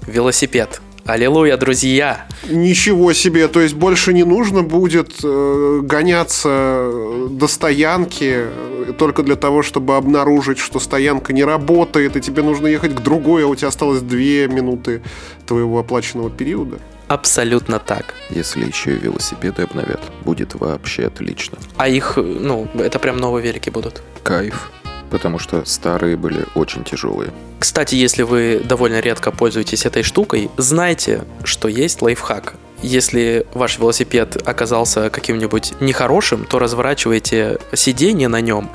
велосипед. 0.07 0.81
Аллилуйя, 1.05 1.57
друзья! 1.57 2.27
Ничего 2.49 3.13
себе, 3.13 3.49
то 3.49 3.61
есть 3.61 3.75
больше 3.75 4.13
не 4.13 4.23
нужно 4.23 4.63
будет 4.63 5.13
э, 5.25 5.81
гоняться 5.83 6.91
до 7.29 7.49
стоянки 7.49 8.47
э, 8.47 8.93
только 8.97 9.25
для 9.25 9.35
того, 9.35 9.63
чтобы 9.63 9.97
обнаружить, 9.97 10.59
что 10.59 10.79
стоянка 10.79 11.33
не 11.33 11.43
работает, 11.43 12.17
и 12.17 12.21
тебе 12.21 12.45
нужно 12.45 12.69
ехать 12.69 12.95
к 12.95 13.01
другой, 13.01 13.45
а 13.45 13.49
у 13.49 13.55
тебя 13.57 13.69
осталось 13.69 14.01
две 14.01 14.47
минуты 14.47 15.03
твоего 15.45 15.81
оплаченного 15.81 16.31
периода. 16.31 16.79
Абсолютно 17.09 17.81
так. 17.81 18.15
Если 18.31 18.65
еще 18.65 18.95
и 18.95 18.99
велосипеды 18.99 19.63
обновят, 19.63 20.01
будет 20.25 20.55
вообще 20.55 21.07
отлично. 21.07 21.59
А 21.77 21.89
их, 21.89 22.17
ну, 22.17 22.69
это 22.75 23.01
прям 23.01 23.17
новые 23.17 23.45
велики 23.45 23.71
будут. 23.71 24.03
Кайф 24.23 24.71
потому 25.13 25.39
что 25.39 25.65
старые 25.67 26.17
были 26.17 26.47
очень 26.55 26.85
тяжелые. 26.85 27.31
Кстати, 27.61 27.95
если 27.95 28.23
вы 28.23 28.63
довольно 28.65 28.99
редко 28.99 29.31
пользуетесь 29.31 29.85
этой 29.85 30.03
штукой, 30.03 30.51
знайте, 30.57 31.25
что 31.45 31.69
есть 31.69 32.01
лайфхак. 32.01 32.55
Если 32.81 33.47
ваш 33.53 33.79
велосипед 33.79 34.43
оказался 34.49 35.11
каким-нибудь 35.11 35.75
нехорошим, 35.81 36.47
то 36.47 36.59
разворачивайте 36.59 37.59
сиденье 37.75 38.27
на 38.29 38.41
нем 38.41 38.71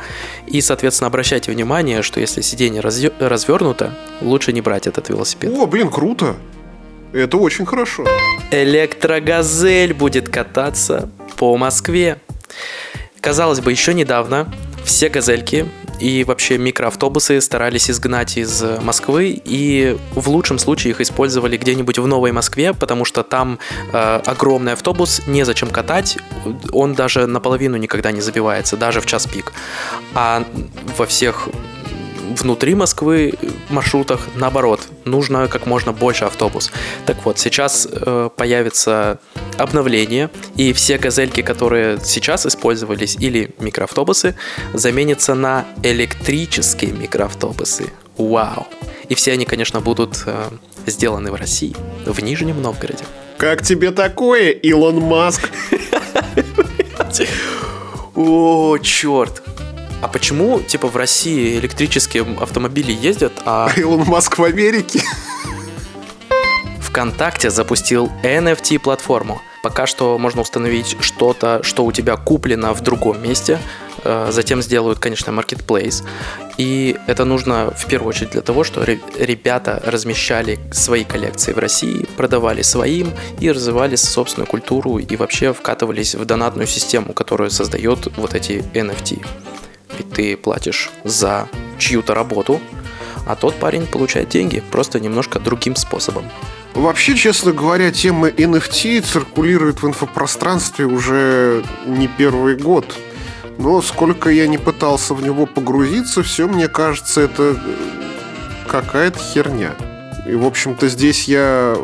и, 0.46 0.62
соответственно, 0.62 1.08
обращайте 1.08 1.52
внимание, 1.52 2.04
что 2.04 2.20
если 2.20 2.42
сиденье 2.42 2.82
развернуто, 2.82 3.94
лучше 4.22 4.54
не 4.54 4.62
брать 4.62 4.88
этот 4.88 5.10
велосипед. 5.10 5.52
О, 5.52 5.66
блин, 5.66 5.90
круто! 5.90 6.36
Это 7.14 7.38
очень 7.38 7.66
хорошо. 7.66 8.06
Электрогазель 8.52 9.94
будет 9.94 10.30
кататься 10.30 11.10
по 11.36 11.58
Москве. 11.58 12.20
Казалось 13.20 13.60
бы, 13.60 13.72
еще 13.72 13.94
недавно 13.94 14.48
все 14.86 15.10
газельки 15.10 15.66
и 16.00 16.24
вообще 16.24 16.58
микроавтобусы 16.58 17.42
старались 17.42 17.90
изгнать 17.90 18.38
из 18.38 18.64
Москвы, 18.82 19.42
и 19.44 19.98
в 20.12 20.30
лучшем 20.30 20.60
случае 20.60 20.92
их 20.92 21.02
использовали 21.02 21.58
где-нибудь 21.58 22.00
в 22.00 22.08
Новой 22.08 22.32
Москве, 22.32 22.74
потому 22.74 23.06
что 23.06 23.24
там 23.24 23.60
э, 23.92 24.22
огромный 24.26 24.74
автобус, 24.74 25.22
незачем 25.28 25.70
катать, 25.70 26.18
он 26.72 26.94
даже 26.94 27.28
наполовину 27.28 27.78
никогда 27.78 28.12
не 28.12 28.22
забивается, 28.22 28.78
даже 28.78 29.02
в 29.02 29.06
час 29.06 29.28
пик. 29.28 29.54
А 30.14 30.44
во 30.98 31.06
всех 31.06 31.50
внутри 32.36 32.76
Москвы 32.76 33.34
маршрутах 33.70 34.28
наоборот, 34.36 34.82
нужно 35.06 35.48
как 35.48 35.66
можно 35.66 35.94
больше 35.94 36.26
автобус. 36.26 36.72
Так 37.06 37.26
вот, 37.26 37.40
сейчас 37.40 37.88
э, 37.90 38.30
появится 38.36 39.20
обновление, 39.58 40.30
и 40.56 40.74
все 40.74 40.98
газельки, 40.98 41.42
которые 41.42 42.00
сейчас 42.04 42.46
использовались, 42.46 43.16
или 43.20 43.52
микроавтобусы, 43.60 44.36
заменятся 44.74 45.34
на 45.36 45.66
электрические 45.84 46.92
микроавтобусы. 46.92 47.92
Вау! 48.18 48.68
И 49.10 49.16
все 49.16 49.34
они, 49.34 49.46
конечно, 49.46 49.80
будут 49.80 50.24
э, 50.26 50.50
сделаны 50.86 51.32
в 51.32 51.36
России, 51.36 51.76
в 52.06 52.20
Нижнем 52.22 52.62
Новгороде. 52.62 53.06
Как 53.38 53.62
тебе 53.62 53.92
такое, 53.92 54.50
Илон 54.50 55.00
Маск? 55.00 55.50
О, 58.16 58.78
черт! 58.80 59.44
А 60.02 60.08
почему, 60.08 60.60
типа, 60.62 60.88
в 60.88 60.96
России 60.96 61.58
электрические 61.58 62.26
автомобили 62.40 62.92
ездят, 62.92 63.34
а... 63.46 63.70
Илон 63.78 64.06
Маск 64.06 64.38
в 64.38 64.44
Америке? 64.44 65.02
ВКонтакте 66.80 67.50
запустил 67.50 68.12
NFT-платформу. 68.24 69.42
Пока 69.64 69.88
что 69.88 70.18
можно 70.18 70.42
установить 70.42 70.98
что-то, 71.02 71.62
что 71.64 71.84
у 71.84 71.92
тебя 71.92 72.16
куплено 72.16 72.74
в 72.74 72.82
другом 72.82 73.22
месте. 73.22 73.60
Э, 74.04 74.30
затем 74.32 74.62
сделают, 74.62 75.00
конечно, 75.00 75.32
marketplace. 75.32 76.04
И 76.58 76.96
это 77.08 77.26
нужно 77.26 77.72
в 77.76 77.86
первую 77.88 78.10
очередь 78.10 78.32
для 78.32 78.42
того, 78.42 78.64
что 78.64 78.84
ребята 78.84 79.82
размещали 79.86 80.60
свои 80.72 81.04
коллекции 81.04 81.54
в 81.54 81.58
России, 81.58 82.08
продавали 82.16 82.62
своим 82.62 83.12
и 83.40 83.52
развивали 83.52 83.96
собственную 83.96 84.48
культуру 84.48 84.98
и 84.98 85.16
вообще 85.16 85.54
вкатывались 85.54 86.16
в 86.16 86.24
донатную 86.26 86.68
систему, 86.68 87.14
которая 87.14 87.50
создает 87.50 88.08
вот 88.18 88.34
эти 88.34 88.64
NFT. 88.74 89.26
Ведь 89.98 90.10
ты 90.12 90.38
платишь 90.38 90.90
за 91.04 91.48
чью-то 91.78 92.14
работу, 92.14 92.60
а 93.26 93.36
тот 93.36 93.56
парень 93.56 93.86
получает 93.86 94.30
деньги, 94.30 94.64
просто 94.72 95.00
немножко 95.00 95.40
другим 95.40 95.76
способом. 95.76 96.26
Вообще, 96.74 97.16
честно 97.16 97.52
говоря, 97.52 97.92
тема 97.92 98.30
NFT 98.30 99.02
циркулирует 99.02 99.82
в 99.82 99.88
инфопространстве 99.88 100.86
уже 100.86 101.64
не 101.86 102.08
первый 102.08 102.56
год. 102.56 102.96
Но 103.58 103.82
сколько 103.82 104.30
я 104.30 104.48
не 104.48 104.60
пытался 104.60 105.16
в 105.16 105.24
него 105.24 105.48
погрузиться, 105.48 106.22
все 106.22 106.48
мне 106.48 106.68
кажется, 106.68 107.22
это 107.22 107.58
какая-то 108.68 109.18
херня. 109.18 109.76
И, 110.28 110.36
в 110.36 110.46
общем-то, 110.46 110.88
здесь 110.88 111.28
я 111.28 111.76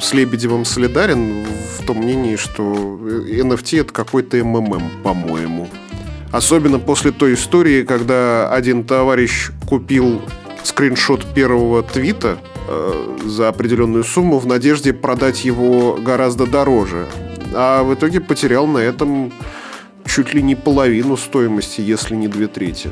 с 0.00 0.12
Лебедевым 0.12 0.66
солидарен 0.66 1.46
в 1.78 1.86
том 1.86 1.98
мнении, 1.98 2.36
что 2.36 2.62
NFT 2.62 3.80
это 3.80 3.92
какой-то 3.92 4.36
МММ, 4.36 5.02
по-моему. 5.02 5.68
Особенно 6.32 6.78
после 6.78 7.10
той 7.10 7.34
истории, 7.34 7.84
когда 7.84 8.52
один 8.52 8.84
товарищ 8.84 9.50
купил 9.66 10.20
скриншот 10.62 11.24
первого 11.34 11.82
твита 11.82 12.38
э, 12.68 13.18
за 13.24 13.48
определенную 13.48 14.04
сумму 14.04 14.38
в 14.38 14.46
надежде 14.46 14.92
продать 14.92 15.44
его 15.44 15.94
гораздо 15.94 16.46
дороже. 16.46 17.06
А 17.54 17.82
в 17.82 17.94
итоге 17.94 18.20
потерял 18.20 18.66
на 18.66 18.78
этом 18.78 19.32
чуть 20.06 20.34
ли 20.34 20.42
не 20.42 20.54
половину 20.54 21.16
стоимости, 21.16 21.80
если 21.80 22.14
не 22.14 22.28
две 22.28 22.46
трети. 22.46 22.90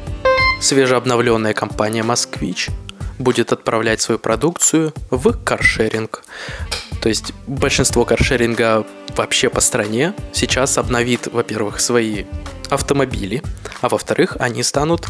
Свежеобновленная 0.60 1.52
компания 1.52 2.02
«Москвич» 2.02 2.70
будет 3.18 3.52
отправлять 3.52 4.00
свою 4.00 4.18
продукцию 4.18 4.92
в 5.10 5.32
каршеринг. 5.44 6.22
То 7.06 7.10
есть 7.10 7.32
большинство 7.46 8.04
каршеринга 8.04 8.84
вообще 9.16 9.48
по 9.48 9.60
стране 9.60 10.12
сейчас 10.32 10.76
обновит, 10.76 11.28
во-первых, 11.28 11.78
свои 11.78 12.24
автомобили, 12.68 13.44
а 13.80 13.88
во-вторых, 13.88 14.36
они 14.40 14.64
станут 14.64 15.06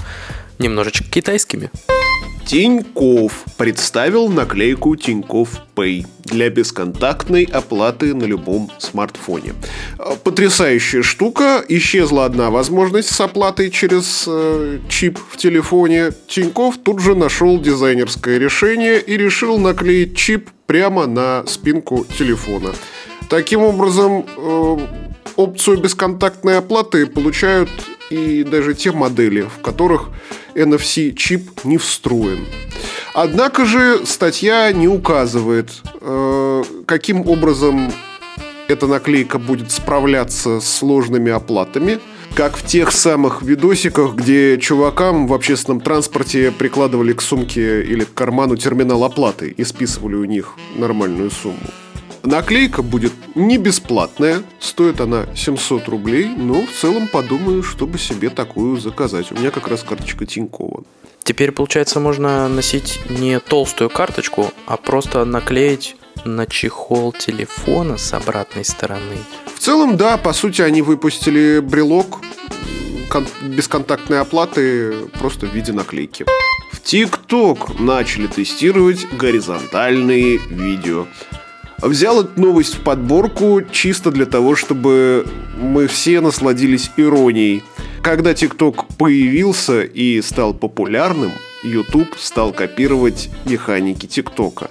немножечко 0.59 1.05
китайскими. 1.05 1.71
Тиньков 2.47 3.45
представил 3.57 4.29
наклейку 4.29 4.95
Тиньков 4.95 5.61
Pay 5.75 6.07
для 6.23 6.49
бесконтактной 6.49 7.43
оплаты 7.43 8.15
на 8.15 8.23
любом 8.23 8.71
смартфоне. 8.79 9.55
Потрясающая 10.23 11.03
штука. 11.03 11.65
Исчезла 11.69 12.25
одна 12.25 12.51
возможность 12.51 13.13
с 13.13 13.21
оплатой 13.21 13.71
через 13.71 14.27
э, 14.29 14.79
чип 14.89 15.19
в 15.29 15.37
телефоне. 15.37 16.13
Тиньков 16.29 16.79
тут 16.79 17.01
же 17.01 17.17
нашел 17.17 17.61
дизайнерское 17.61 18.39
решение 18.39 19.01
и 19.01 19.17
решил 19.17 19.59
наклеить 19.59 20.17
чип 20.17 20.49
прямо 20.67 21.07
на 21.07 21.45
спинку 21.49 22.07
телефона. 22.17 22.73
Таким 23.29 23.63
образом, 23.63 24.25
э, 24.37 24.79
опцию 25.37 25.79
бесконтактной 25.79 26.59
оплаты 26.59 27.07
получают 27.07 27.71
и 28.11 28.43
даже 28.45 28.75
те 28.75 28.93
модели, 28.93 29.43
в 29.43 29.61
которых 29.63 30.09
NFC-чип 30.55 31.65
не 31.65 31.79
встроен. 31.79 32.47
Однако 33.15 33.65
же 33.65 34.05
статья 34.05 34.73
не 34.73 34.89
указывает, 34.89 35.71
э, 36.01 36.65
каким 36.87 37.27
образом 37.29 37.93
эта 38.69 38.87
наклейка 38.87 39.39
будет 39.39 39.71
справляться 39.71 40.61
с 40.61 40.69
сложными 40.69 41.31
оплатами, 41.31 41.99
как 42.35 42.57
в 42.57 42.67
тех 42.67 42.93
самых 42.93 43.43
видосиках, 43.43 44.15
где 44.15 44.59
чувакам 44.59 45.27
в 45.27 45.33
общественном 45.33 45.81
транспорте 45.81 46.53
прикладывали 46.53 47.13
к 47.15 47.23
сумке 47.23 47.83
или 47.83 48.05
к 48.05 48.13
карману 48.13 48.57
терминал 48.57 49.05
оплаты 49.05 49.49
и 49.57 49.65
списывали 49.65 50.17
у 50.17 50.25
них 50.25 50.55
нормальную 50.77 51.31
сумму. 51.31 51.57
Наклейка 52.27 52.83
будет 52.83 53.13
не 53.37 53.57
бесплатная, 53.57 54.43
стоит 54.59 55.01
она 55.01 55.27
700 55.37 55.87
рублей, 55.87 56.27
но 56.27 56.67
в 56.67 56.73
целом 56.73 57.07
подумаю, 57.07 57.63
чтобы 57.63 57.99
себе 57.99 58.31
такую 58.31 58.79
заказать. 58.79 59.31
У 59.31 59.37
меня 59.37 59.53
как 59.53 59.69
раз 59.69 59.85
карточка 59.85 60.27
Тинькова. 60.27 60.83
Теперь, 61.23 61.53
получается, 61.53 62.01
можно 62.01 62.49
носить 62.49 62.99
не 63.09 63.39
толстую 63.39 63.91
карточку, 63.91 64.53
а 64.67 64.77
просто 64.77 65.25
наклеить 65.25 65.97
на 66.25 66.47
чехол 66.47 67.13
телефона 67.13 67.97
с 67.97 68.13
обратной 68.13 68.65
стороны. 68.65 69.19
В 69.55 69.61
целом, 69.61 69.97
да, 69.97 70.17
по 70.17 70.33
сути, 70.33 70.63
они 70.63 70.83
выпустили 70.83 71.61
брелок 71.61 72.23
кон- 73.09 73.27
бесконтактной 73.43 74.21
оплаты 74.21 74.95
просто 75.21 75.47
в 75.47 75.55
виде 75.55 75.73
наклейки. 75.73 76.27
В 76.73 76.81
ТикТок 76.83 77.79
начали 77.79 78.27
тестировать 78.27 79.07
горизонтальные 79.13 80.39
видео. 80.39 81.07
Взял 81.83 82.23
эту 82.23 82.41
новость 82.41 82.77
в 82.77 82.81
подборку 82.81 83.63
чисто 83.71 84.11
для 84.11 84.27
того, 84.27 84.57
чтобы 84.57 85.27
мы 85.61 85.87
все 85.87 86.21
насладились 86.21 86.91
иронией. 86.97 87.63
Когда 88.03 88.35
ТикТок 88.35 88.87
появился 88.97 89.83
и 89.83 90.23
стал 90.23 90.55
популярным, 90.55 91.33
YouTube 91.63 92.17
стал 92.19 92.53
копировать 92.53 93.29
механики 93.45 94.07
ТикТока. 94.07 94.71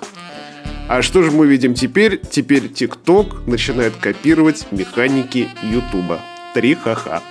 А 0.88 1.02
что 1.02 1.22
же 1.24 1.32
мы 1.32 1.48
видим 1.48 1.74
теперь? 1.74 2.22
Теперь 2.30 2.70
ТикТок 2.70 3.46
начинает 3.48 3.94
копировать 3.96 4.68
механики 4.72 5.50
Ютуба. 5.64 6.22
Три 6.54 6.76
ха-ха. 6.76 7.22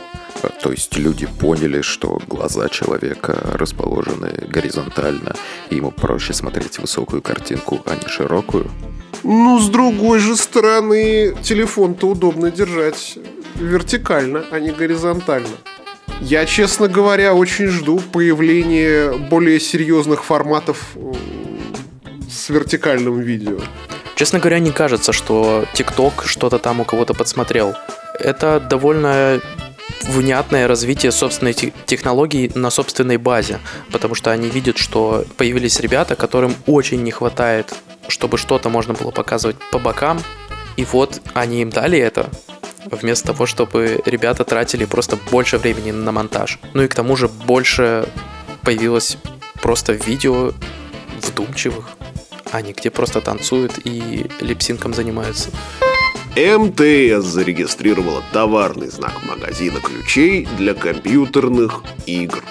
То 0.62 0.70
есть 0.70 0.96
люди 0.96 1.26
поняли, 1.26 1.82
что 1.82 2.20
глаза 2.26 2.68
человека 2.68 3.38
расположены 3.54 4.32
горизонтально, 4.48 5.34
и 5.70 5.76
ему 5.76 5.90
проще 5.90 6.32
смотреть 6.32 6.78
высокую 6.78 7.22
картинку, 7.22 7.80
а 7.86 7.96
не 7.96 8.08
широкую. 8.08 8.70
Ну, 9.22 9.58
с 9.58 9.68
другой 9.68 10.18
же 10.18 10.36
стороны, 10.36 11.34
телефон-то 11.42 12.08
удобно 12.08 12.50
держать 12.50 13.18
вертикально, 13.54 14.44
а 14.50 14.60
не 14.60 14.70
горизонтально. 14.70 15.56
Я, 16.20 16.44
честно 16.46 16.88
говоря, 16.88 17.34
очень 17.34 17.66
жду 17.66 18.00
появления 18.12 19.12
более 19.12 19.58
серьезных 19.60 20.24
форматов 20.24 20.96
с 22.30 22.50
вертикальным 22.50 23.20
видео. 23.20 23.58
Честно 24.14 24.38
говоря, 24.38 24.58
не 24.58 24.70
кажется, 24.70 25.12
что 25.12 25.64
TikTok 25.74 26.26
что-то 26.26 26.58
там 26.58 26.80
у 26.80 26.84
кого-то 26.84 27.14
подсмотрел. 27.14 27.74
Это 28.20 28.60
довольно 28.60 29.40
внятное 30.02 30.68
развитие 30.68 31.12
собственной 31.12 31.52
те- 31.52 31.72
технологий 31.86 32.50
на 32.54 32.70
собственной 32.70 33.16
базе, 33.16 33.58
потому 33.92 34.14
что 34.14 34.30
они 34.30 34.48
видят, 34.48 34.78
что 34.78 35.24
появились 35.36 35.80
ребята, 35.80 36.16
которым 36.16 36.54
очень 36.66 37.02
не 37.02 37.10
хватает, 37.10 37.74
чтобы 38.08 38.38
что-то 38.38 38.68
можно 38.68 38.94
было 38.94 39.10
показывать 39.10 39.56
по 39.70 39.78
бокам, 39.78 40.20
и 40.76 40.84
вот 40.84 41.20
они 41.34 41.62
им 41.62 41.70
дали 41.70 41.98
это, 41.98 42.28
вместо 42.90 43.28
того, 43.28 43.46
чтобы 43.46 44.02
ребята 44.04 44.44
тратили 44.44 44.84
просто 44.84 45.16
больше 45.30 45.58
времени 45.58 45.90
на 45.90 46.12
монтаж. 46.12 46.58
Ну 46.72 46.82
и 46.82 46.88
к 46.88 46.94
тому 46.94 47.16
же 47.16 47.28
больше 47.28 48.06
появилось 48.62 49.18
просто 49.62 49.92
видео 49.92 50.52
вдумчивых, 51.22 51.88
а 52.50 52.60
не 52.60 52.72
где 52.72 52.90
просто 52.90 53.20
танцуют 53.20 53.78
и 53.84 54.26
липсинком 54.40 54.94
занимаются. 54.94 55.50
МТС 56.36 57.26
зарегистрировала 57.26 58.20
товарный 58.32 58.88
знак 58.88 59.22
магазина 59.24 59.78
ключей 59.78 60.48
для 60.58 60.74
компьютерных 60.74 61.84
игр. 62.06 62.42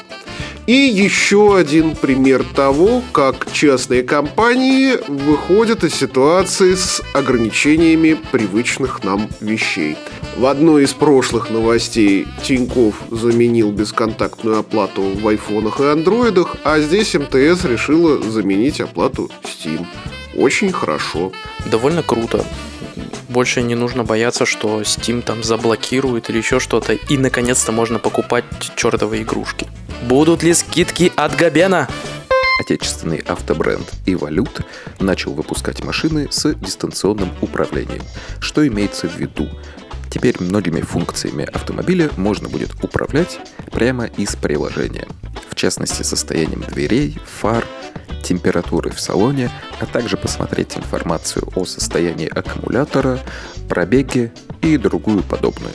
И 0.67 0.71
еще 0.71 1.57
один 1.57 1.93
пример 1.93 2.45
того, 2.55 3.01
как 3.11 3.51
частные 3.51 4.03
компании 4.03 4.93
выходят 5.09 5.83
из 5.83 5.93
ситуации 5.95 6.75
с 6.75 7.01
ограничениями 7.13 8.17
привычных 8.31 9.03
нам 9.03 9.27
вещей. 9.41 9.97
В 10.37 10.45
одной 10.45 10.85
из 10.85 10.93
прошлых 10.93 11.49
новостей 11.49 12.25
Тиньков 12.41 12.95
заменил 13.11 13.73
бесконтактную 13.73 14.59
оплату 14.59 15.01
в 15.01 15.27
айфонах 15.27 15.81
и 15.81 15.83
андроидах, 15.83 16.55
а 16.63 16.79
здесь 16.79 17.13
МТС 17.15 17.65
решила 17.65 18.23
заменить 18.23 18.79
оплату 18.79 19.29
Steam. 19.43 19.85
Очень 20.35 20.71
хорошо. 20.71 21.31
Довольно 21.65 22.03
круто. 22.03 22.45
Больше 23.29 23.61
не 23.63 23.75
нужно 23.75 24.03
бояться, 24.03 24.45
что 24.45 24.81
Steam 24.81 25.21
там 25.21 25.43
заблокирует 25.43 26.29
или 26.29 26.37
еще 26.37 26.59
что-то, 26.59 26.93
и 26.93 27.17
наконец-то 27.17 27.71
можно 27.71 27.99
покупать 27.99 28.45
чертовы 28.75 29.21
игрушки. 29.21 29.67
Будут 30.03 30.43
ли 30.43 30.53
скидки 30.53 31.11
от 31.15 31.35
Габена? 31.35 31.87
Отечественный 32.59 33.17
автобренд 33.17 33.91
«Эволют» 34.05 34.61
начал 34.99 35.33
выпускать 35.33 35.83
машины 35.83 36.27
с 36.29 36.53
дистанционным 36.53 37.31
управлением. 37.41 38.03
Что 38.39 38.65
имеется 38.67 39.07
в 39.07 39.17
виду? 39.17 39.49
Теперь 40.13 40.35
многими 40.39 40.81
функциями 40.81 41.43
автомобиля 41.43 42.11
можно 42.17 42.47
будет 42.47 42.83
управлять 42.83 43.39
прямо 43.71 44.05
из 44.05 44.35
приложения. 44.35 45.07
В 45.49 45.55
частности, 45.55 46.03
состоянием 46.03 46.61
дверей, 46.61 47.17
фар, 47.25 47.65
температуры 48.23 48.91
в 48.91 48.99
салоне, 48.99 49.49
а 49.79 49.87
также 49.87 50.15
посмотреть 50.15 50.77
информацию 50.77 51.51
о 51.55 51.65
состоянии 51.65 52.27
аккумулятора, 52.27 53.19
пробеге 53.67 54.31
и 54.61 54.77
другую 54.77 55.23
подобную. 55.23 55.73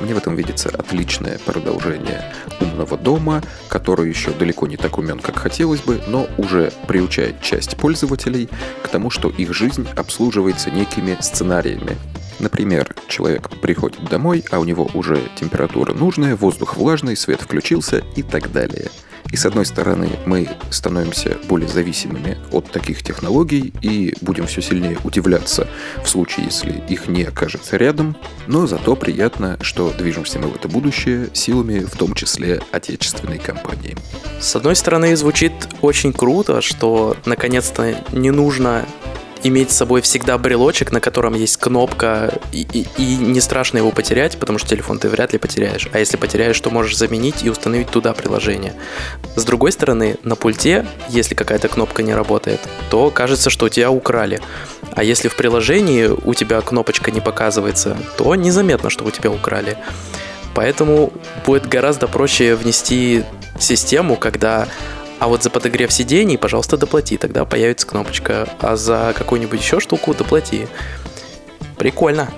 Мне 0.00 0.14
в 0.14 0.18
этом 0.18 0.36
видится 0.36 0.68
отличное 0.68 1.40
продолжение 1.44 2.32
умного 2.60 2.96
дома, 2.96 3.42
который 3.66 4.08
еще 4.08 4.30
далеко 4.30 4.68
не 4.68 4.76
так 4.76 4.98
умен, 4.98 5.18
как 5.18 5.36
хотелось 5.36 5.80
бы, 5.80 6.00
но 6.06 6.28
уже 6.38 6.72
приучает 6.86 7.42
часть 7.42 7.76
пользователей 7.76 8.48
к 8.84 8.88
тому, 8.88 9.10
что 9.10 9.30
их 9.30 9.52
жизнь 9.52 9.88
обслуживается 9.96 10.70
некими 10.70 11.18
сценариями. 11.20 11.98
Например, 12.44 12.94
человек 13.08 13.48
приходит 13.62 14.04
домой, 14.04 14.44
а 14.50 14.58
у 14.58 14.64
него 14.64 14.90
уже 14.92 15.18
температура 15.34 15.94
нужная, 15.94 16.36
воздух 16.36 16.76
влажный, 16.76 17.16
свет 17.16 17.40
включился 17.40 18.04
и 18.16 18.22
так 18.22 18.52
далее. 18.52 18.90
И 19.32 19.36
с 19.36 19.46
одной 19.46 19.64
стороны, 19.64 20.10
мы 20.26 20.46
становимся 20.68 21.38
более 21.48 21.70
зависимыми 21.70 22.36
от 22.52 22.70
таких 22.70 23.02
технологий 23.02 23.72
и 23.80 24.14
будем 24.20 24.46
все 24.46 24.60
сильнее 24.60 24.98
удивляться 25.04 25.66
в 26.04 26.08
случае, 26.10 26.44
если 26.44 26.84
их 26.86 27.08
не 27.08 27.22
окажется 27.22 27.78
рядом, 27.78 28.14
но 28.46 28.66
зато 28.66 28.94
приятно, 28.94 29.56
что 29.62 29.90
движемся 29.90 30.38
мы 30.38 30.48
в 30.48 30.56
это 30.56 30.68
будущее 30.68 31.30
силами 31.32 31.78
в 31.78 31.96
том 31.96 32.12
числе 32.12 32.60
отечественной 32.72 33.38
компании. 33.38 33.96
С 34.38 34.54
одной 34.54 34.76
стороны, 34.76 35.16
звучит 35.16 35.54
очень 35.80 36.12
круто, 36.12 36.60
что 36.60 37.16
наконец-то 37.24 37.96
не 38.12 38.30
нужно 38.30 38.84
иметь 39.44 39.70
с 39.70 39.76
собой 39.76 40.00
всегда 40.00 40.36
брелочек, 40.38 40.90
на 40.90 41.00
котором 41.00 41.34
есть 41.34 41.56
кнопка, 41.58 42.32
и, 42.52 42.66
и- 42.72 42.86
и 42.98 43.16
не 43.16 43.40
страшно 43.40 43.78
его 43.78 43.90
потерять, 43.90 44.36
потому 44.38 44.58
что 44.58 44.68
телефон 44.68 44.98
ты 44.98 45.08
вряд 45.08 45.32
ли 45.32 45.38
потеряешь. 45.38 45.88
А 45.92 45.98
если 45.98 46.16
потеряешь, 46.16 46.60
то 46.60 46.70
можешь 46.70 46.96
заменить 46.96 47.44
и 47.44 47.50
установить 47.50 47.88
туда 47.90 48.12
приложение. 48.14 48.72
С 49.36 49.44
другой 49.44 49.72
стороны, 49.72 50.16
на 50.24 50.34
пульте, 50.34 50.86
если 51.08 51.34
какая-то 51.34 51.68
кнопка 51.68 52.02
не 52.02 52.14
работает, 52.14 52.60
то 52.90 53.10
кажется, 53.10 53.50
что 53.50 53.68
тебя 53.68 53.90
украли. 53.90 54.40
А 54.96 55.04
если 55.04 55.28
в 55.28 55.36
приложении 55.36 56.06
у 56.06 56.34
тебя 56.34 56.60
кнопочка 56.60 57.10
не 57.10 57.20
показывается, 57.20 57.96
то 58.16 58.34
незаметно, 58.34 58.90
что 58.90 59.04
у 59.04 59.10
тебя 59.10 59.30
украли. 59.30 59.76
Поэтому 60.54 61.12
будет 61.44 61.66
гораздо 61.68 62.06
проще 62.08 62.54
внести 62.54 63.24
систему, 63.58 64.16
когда 64.16 64.68
а 65.24 65.26
вот 65.26 65.42
за 65.42 65.48
подогрев 65.48 65.90
сидений, 65.90 66.36
пожалуйста, 66.36 66.76
доплати, 66.76 67.16
тогда 67.16 67.46
появится 67.46 67.86
кнопочка. 67.86 68.46
А 68.60 68.76
за 68.76 69.14
какую-нибудь 69.16 69.58
еще 69.58 69.80
штуку 69.80 70.12
доплати. 70.12 70.68
Прикольно. 71.78 72.28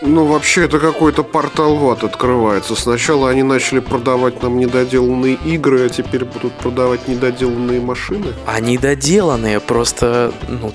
Ну, 0.00 0.24
вообще, 0.24 0.64
это 0.64 0.78
какой-то 0.78 1.24
портал 1.24 1.76
ват 1.76 2.04
открывается. 2.04 2.74
Сначала 2.74 3.28
они 3.28 3.42
начали 3.42 3.80
продавать 3.80 4.42
нам 4.42 4.58
недоделанные 4.58 5.34
игры, 5.44 5.84
а 5.84 5.88
теперь 5.90 6.24
будут 6.24 6.54
продавать 6.54 7.06
недоделанные 7.06 7.82
машины. 7.82 8.28
Они 8.46 8.78
доделанные, 8.78 9.60
просто, 9.60 10.32
ну, 10.48 10.72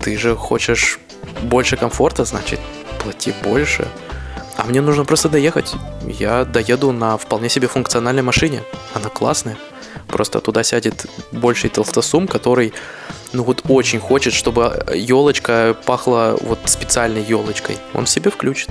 ты 0.00 0.16
же 0.16 0.36
хочешь 0.36 1.00
больше 1.42 1.76
комфорта, 1.76 2.24
значит, 2.24 2.60
плати 3.02 3.34
больше. 3.42 3.88
А 4.56 4.64
мне 4.64 4.80
нужно 4.80 5.04
просто 5.04 5.28
доехать. 5.28 5.74
Я 6.06 6.44
доеду 6.44 6.92
на 6.92 7.16
вполне 7.16 7.48
себе 7.48 7.66
функциональной 7.66 8.22
машине. 8.22 8.62
Она 8.94 9.08
классная. 9.08 9.56
Просто 10.10 10.40
туда 10.40 10.62
сядет 10.62 11.06
больший 11.32 11.70
толстосум, 11.70 12.26
который, 12.26 12.72
ну 13.32 13.44
вот 13.44 13.62
очень 13.68 14.00
хочет, 14.00 14.32
чтобы 14.32 14.84
елочка 14.94 15.76
пахла 15.86 16.36
вот 16.40 16.58
специальной 16.66 17.22
елочкой. 17.22 17.78
Он 17.94 18.06
себе 18.06 18.30
включит. 18.30 18.70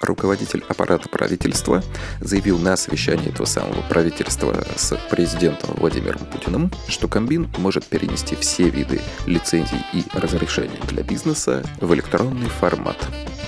Руководитель 0.00 0.62
аппарата 0.68 1.08
правительства 1.08 1.82
заявил 2.20 2.58
на 2.58 2.76
совещании 2.76 3.30
этого 3.30 3.46
самого 3.46 3.80
правительства 3.88 4.54
с 4.76 4.94
президентом 5.10 5.70
Владимиром 5.76 6.20
Путиным, 6.26 6.70
что 6.88 7.08
Комбин 7.08 7.50
может 7.56 7.86
перенести 7.86 8.36
все 8.36 8.68
виды 8.68 9.00
лицензий 9.26 9.78
и 9.94 10.04
разрешений 10.12 10.78
для 10.88 11.02
бизнеса 11.02 11.64
в 11.80 11.94
электронный 11.94 12.50
формат. 12.50 12.98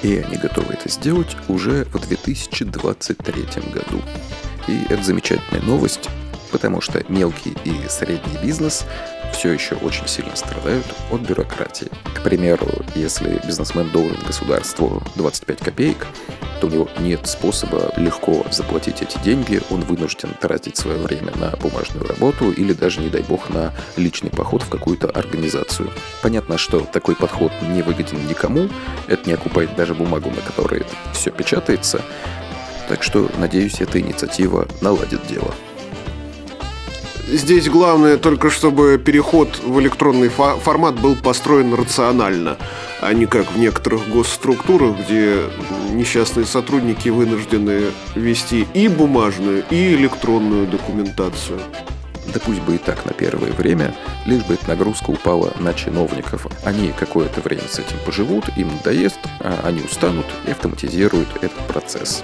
И 0.02 0.16
они 0.16 0.36
готовы 0.36 0.74
это 0.74 0.88
сделать 0.88 1.36
уже 1.48 1.84
в 1.92 2.06
2023 2.06 3.44
году. 3.72 4.02
И 4.66 4.82
это 4.88 5.02
замечательная 5.02 5.62
новость, 5.62 6.08
потому 6.56 6.80
что 6.80 7.04
мелкий 7.10 7.54
и 7.66 7.86
средний 7.86 8.38
бизнес 8.42 8.86
все 9.34 9.52
еще 9.52 9.74
очень 9.74 10.08
сильно 10.08 10.34
страдают 10.36 10.86
от 11.10 11.20
бюрократии. 11.20 11.90
К 12.14 12.22
примеру, 12.22 12.66
если 12.94 13.38
бизнесмен 13.46 13.90
должен 13.90 14.16
государству 14.26 15.02
25 15.16 15.58
копеек, 15.58 16.06
то 16.62 16.68
у 16.68 16.70
него 16.70 16.88
нет 16.98 17.26
способа 17.26 17.92
легко 17.98 18.46
заплатить 18.50 19.02
эти 19.02 19.18
деньги, 19.18 19.60
он 19.68 19.82
вынужден 19.82 20.30
тратить 20.40 20.78
свое 20.78 20.96
время 20.96 21.36
на 21.36 21.50
бумажную 21.58 22.08
работу 22.08 22.50
или 22.50 22.72
даже, 22.72 23.02
не 23.02 23.10
дай 23.10 23.20
бог, 23.20 23.50
на 23.50 23.74
личный 23.98 24.30
поход 24.30 24.62
в 24.62 24.70
какую-то 24.70 25.10
организацию. 25.10 25.90
Понятно, 26.22 26.56
что 26.56 26.80
такой 26.80 27.16
подход 27.16 27.52
не 27.68 27.82
выгоден 27.82 28.26
никому, 28.26 28.70
это 29.08 29.28
не 29.28 29.34
окупает 29.34 29.76
даже 29.76 29.92
бумагу, 29.92 30.30
на 30.30 30.40
которой 30.40 30.80
это 30.80 30.94
все 31.12 31.30
печатается, 31.30 32.00
так 32.88 33.02
что, 33.02 33.30
надеюсь, 33.36 33.82
эта 33.82 34.00
инициатива 34.00 34.66
наладит 34.80 35.20
дело. 35.26 35.54
Здесь 37.26 37.68
главное 37.68 38.18
только, 38.18 38.50
чтобы 38.50 39.02
переход 39.04 39.58
в 39.64 39.80
электронный 39.80 40.28
фо- 40.28 40.60
формат 40.60 40.94
был 41.00 41.16
построен 41.16 41.74
рационально, 41.74 42.56
а 43.00 43.12
не 43.12 43.26
как 43.26 43.50
в 43.50 43.58
некоторых 43.58 44.08
госструктурах, 44.08 44.96
где 45.00 45.40
несчастные 45.90 46.46
сотрудники 46.46 47.08
вынуждены 47.08 47.86
вести 48.14 48.68
и 48.74 48.86
бумажную, 48.86 49.64
и 49.70 49.94
электронную 49.96 50.68
документацию. 50.68 51.58
Да 52.32 52.38
пусть 52.44 52.60
бы 52.60 52.76
и 52.76 52.78
так 52.78 53.04
на 53.04 53.12
первое 53.12 53.50
время, 53.52 53.92
лишь 54.24 54.44
бы 54.44 54.54
эта 54.54 54.68
нагрузка 54.68 55.10
упала 55.10 55.52
на 55.58 55.74
чиновников. 55.74 56.46
Они 56.64 56.92
какое-то 56.96 57.40
время 57.40 57.62
с 57.68 57.80
этим 57.80 57.96
поживут, 58.04 58.44
им 58.56 58.68
надоест, 58.68 59.18
а 59.40 59.62
они 59.64 59.80
устанут 59.82 60.26
и 60.46 60.52
автоматизируют 60.52 61.28
этот 61.40 61.58
процесс. 61.66 62.22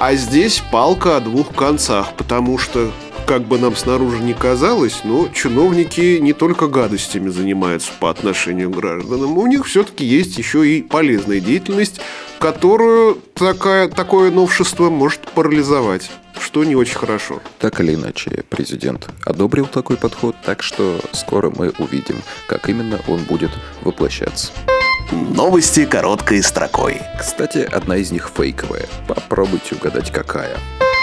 А 0.00 0.14
здесь 0.14 0.62
палка 0.70 1.16
о 1.16 1.20
двух 1.20 1.52
концах, 1.54 2.12
потому 2.16 2.56
что, 2.56 2.92
как 3.28 3.42
бы 3.42 3.58
нам 3.58 3.76
снаружи 3.76 4.22
не 4.22 4.32
казалось, 4.32 5.02
но 5.04 5.28
чиновники 5.28 6.18
не 6.18 6.32
только 6.32 6.66
гадостями 6.66 7.28
занимаются 7.28 7.92
по 8.00 8.08
отношению 8.08 8.70
к 8.70 8.76
гражданам. 8.76 9.36
У 9.36 9.46
них 9.46 9.66
все-таки 9.66 10.02
есть 10.02 10.38
еще 10.38 10.66
и 10.66 10.80
полезная 10.80 11.38
деятельность, 11.38 12.00
которую 12.38 13.18
такая, 13.34 13.88
такое 13.88 14.30
новшество 14.30 14.88
может 14.88 15.20
парализовать 15.34 16.10
что 16.40 16.62
не 16.62 16.76
очень 16.76 16.96
хорошо. 16.96 17.42
Так 17.58 17.80
или 17.80 17.96
иначе, 17.96 18.44
президент 18.48 19.08
одобрил 19.24 19.66
такой 19.66 19.96
подход, 19.96 20.36
так 20.44 20.62
что 20.62 21.00
скоро 21.10 21.50
мы 21.50 21.72
увидим, 21.80 22.22
как 22.46 22.68
именно 22.68 23.00
он 23.08 23.24
будет 23.24 23.50
воплощаться. 23.82 24.52
Новости 25.10 25.84
короткой 25.84 26.40
строкой. 26.44 27.00
Кстати, 27.18 27.58
одна 27.58 27.96
из 27.96 28.12
них 28.12 28.30
фейковая. 28.32 28.86
Попробуйте 29.08 29.74
угадать, 29.74 30.12
какая. 30.12 30.56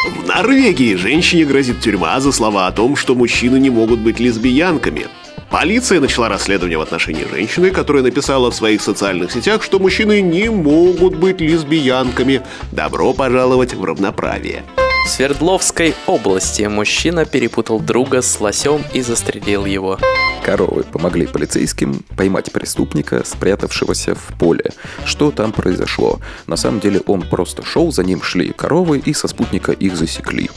В 0.05 0.27
Норвегии 0.27 0.95
женщине 0.95 1.45
грозит 1.45 1.79
тюрьма 1.79 2.19
за 2.19 2.31
слова 2.31 2.67
о 2.67 2.71
том, 2.71 2.95
что 2.95 3.15
мужчины 3.15 3.57
не 3.57 3.71
могут 3.71 3.99
быть 3.99 4.19
лесбиянками. 4.19 5.07
Полиция 5.49 5.99
начала 5.99 6.29
расследование 6.29 6.77
в 6.77 6.81
отношении 6.81 7.25
женщины, 7.25 7.71
которая 7.71 8.03
написала 8.03 8.51
в 8.51 8.55
своих 8.55 8.81
социальных 8.81 9.31
сетях, 9.31 9.63
что 9.63 9.79
мужчины 9.79 10.21
не 10.21 10.49
могут 10.49 11.15
быть 11.15 11.41
лесбиянками. 11.41 12.41
Добро 12.71 13.13
пожаловать 13.13 13.73
в 13.73 13.83
равноправие. 13.83 14.63
В 15.05 15.07
Свердловской 15.07 15.93
области 16.07 16.63
мужчина 16.63 17.25
перепутал 17.25 17.79
друга 17.79 18.23
с 18.23 18.41
лосем 18.41 18.81
и 18.91 19.01
застрелил 19.01 19.65
его. 19.65 19.99
Коровы 20.43 20.81
помогли 20.83 21.27
полицейским 21.27 22.03
поймать 22.17 22.51
преступника, 22.51 23.21
спрятавшегося 23.23 24.15
в 24.15 24.33
поле. 24.39 24.71
Что 25.05 25.29
там 25.29 25.51
произошло? 25.51 26.19
На 26.47 26.55
самом 26.55 26.79
деле 26.79 27.01
он 27.05 27.21
просто 27.21 27.63
шел, 27.63 27.91
за 27.91 28.03
ним 28.03 28.23
шли 28.23 28.51
коровы 28.51 28.97
и 28.97 29.13
со 29.13 29.27
спутника 29.27 29.73
их 29.73 29.95
засекли. 29.95 30.49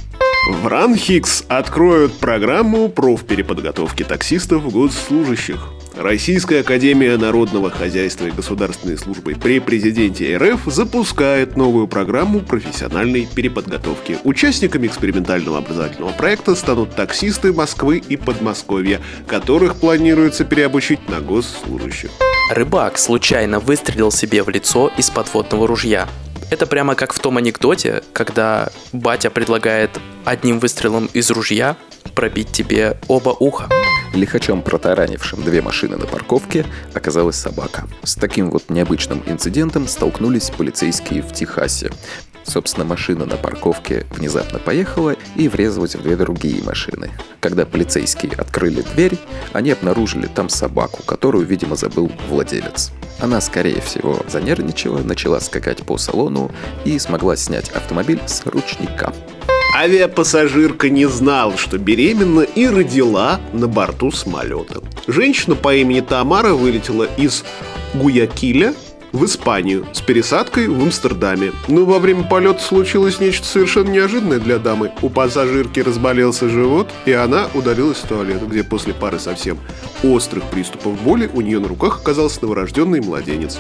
В 0.51 0.67
Ранхикс 0.67 1.45
откроют 1.49 2.19
программу 2.19 2.89
профпереподготовки 2.89 4.03
таксистов 4.03 4.73
госслужащих. 4.73 5.59
Российская 5.99 6.61
Академия 6.61 7.17
Народного 7.17 7.71
Хозяйства 7.71 8.27
и 8.27 8.31
Государственной 8.31 8.97
Службы 8.97 9.35
при 9.35 9.59
президенте 9.59 10.37
РФ 10.37 10.61
запускает 10.67 11.57
новую 11.57 11.89
программу 11.89 12.39
профессиональной 12.39 13.27
переподготовки. 13.27 14.17
Участниками 14.23 14.87
экспериментального 14.87 15.59
образовательного 15.59 16.13
проекта 16.13 16.55
станут 16.55 16.95
таксисты 16.95 17.53
Москвы 17.53 17.99
и 17.99 18.17
Подмосковья, 18.17 19.01
которых 19.27 19.75
планируется 19.75 20.45
переобучить 20.45 21.09
на 21.09 21.19
госслужащих. 21.21 22.11
Рыбак 22.55 22.97
случайно 22.97 23.59
выстрелил 23.59 24.13
себе 24.13 24.45
в 24.45 24.49
лицо 24.51 24.93
из 24.97 25.11
подводного 25.11 25.67
ружья. 25.67 26.09
Это 26.51 26.67
прямо 26.67 26.95
как 26.95 27.13
в 27.13 27.19
том 27.19 27.37
анекдоте, 27.37 28.03
когда 28.13 28.71
батя 28.93 29.31
предлагает 29.31 29.91
одним 30.25 30.59
выстрелом 30.61 31.07
из 31.13 31.31
ружья 31.31 31.77
пробить 32.15 32.51
тебе 32.51 32.99
оба 33.07 33.31
уха. 33.31 33.69
Лихачом, 34.15 34.63
протаранившим 34.63 35.43
две 35.43 35.61
машины 35.61 35.97
на 35.99 36.07
парковке, 36.07 36.65
оказалась 36.95 37.37
собака. 37.37 37.87
С 38.03 38.15
таким 38.15 38.51
вот 38.51 38.71
необычным 38.71 39.23
инцидентом 39.27 39.87
столкнулись 39.87 40.51
полицейские 40.51 41.23
в 41.23 41.33
Техасе. 41.33 41.93
Собственно, 42.49 42.87
машина 42.87 43.27
на 43.27 43.37
парковке 43.37 44.07
внезапно 44.11 44.59
поехала 44.59 45.15
и 45.37 45.49
врезалась 45.49 45.95
в 45.95 46.03
две 46.03 46.17
другие 46.17 46.63
машины. 46.65 47.11
Когда 47.41 47.67
полицейские 47.67 48.33
открыли 48.33 48.81
дверь, 48.81 49.19
они 49.53 49.71
обнаружили 49.73 50.27
там 50.27 50.49
собаку, 50.49 51.03
которую, 51.03 51.45
видимо, 51.45 51.77
забыл 51.77 52.11
владелец. 52.31 52.91
Она, 53.21 53.43
скорее 53.43 53.83
всего, 53.83 54.21
занервничала, 54.29 55.01
начала 55.01 55.41
скакать 55.41 55.85
по 55.85 55.99
салону 55.99 56.51
и 56.87 56.99
смогла 56.99 57.37
снять 57.37 57.69
автомобиль 57.69 58.21
с 58.27 58.47
ручника. 58.47 59.13
Авиапассажирка 59.77 60.89
не 60.89 61.05
знала, 61.05 61.59
что 61.59 61.77
беременна 61.77 62.41
и 62.41 62.67
родила 62.67 63.41
на 63.53 63.69
борту 63.69 64.11
самолета. 64.11 64.81
Женщина 65.07 65.55
по 65.55 65.75
имени 65.75 66.01
Тамара 66.01 66.55
вылетела 66.55 67.07
из 67.19 67.45
Гуякиля 67.93 68.75
в 69.13 69.25
Испанию 69.25 69.87
с 69.93 70.01
пересадкой 70.01 70.69
в 70.69 70.81
Амстердаме. 70.81 71.53
Но 71.69 71.85
во 71.85 71.99
время 71.99 72.25
полета 72.25 72.63
случилось 72.63 73.21
нечто 73.21 73.47
совершенно 73.47 73.89
неожиданное 73.89 74.39
для 74.39 74.59
дамы. 74.59 74.93
У 75.03 75.09
пассажирки 75.09 75.81
разболелся 75.81 76.49
живот, 76.49 76.89
и 77.07 77.13
она 77.13 77.49
удалилась 77.55 77.99
в 77.99 78.09
туалет, 78.09 78.47
где 78.47 78.65
после 78.65 78.95
пары 78.95 79.19
совсем 79.19 79.59
острых 80.03 80.45
приступов 80.45 81.01
боли 81.03 81.31
у 81.33 81.41
нее 81.41 81.59
на 81.59 81.69
руках 81.69 82.01
оказался 82.01 82.43
новорожденный 82.43 83.01
младенец. 83.01 83.59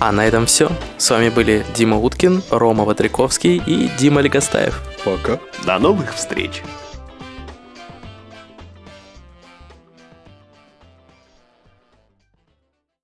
А 0.00 0.10
на 0.10 0.26
этом 0.26 0.46
все. 0.46 0.68
С 0.98 1.10
вами 1.10 1.28
были 1.28 1.64
Дима 1.76 1.96
Уткин, 1.96 2.42
Рома 2.50 2.84
Ватриковский 2.84 3.62
и 3.64 3.88
Дима 3.98 4.20
Легостаев. 4.20 4.82
Пока. 5.04 5.38
До 5.64 5.78
новых 5.78 6.14
встреч! 6.14 6.62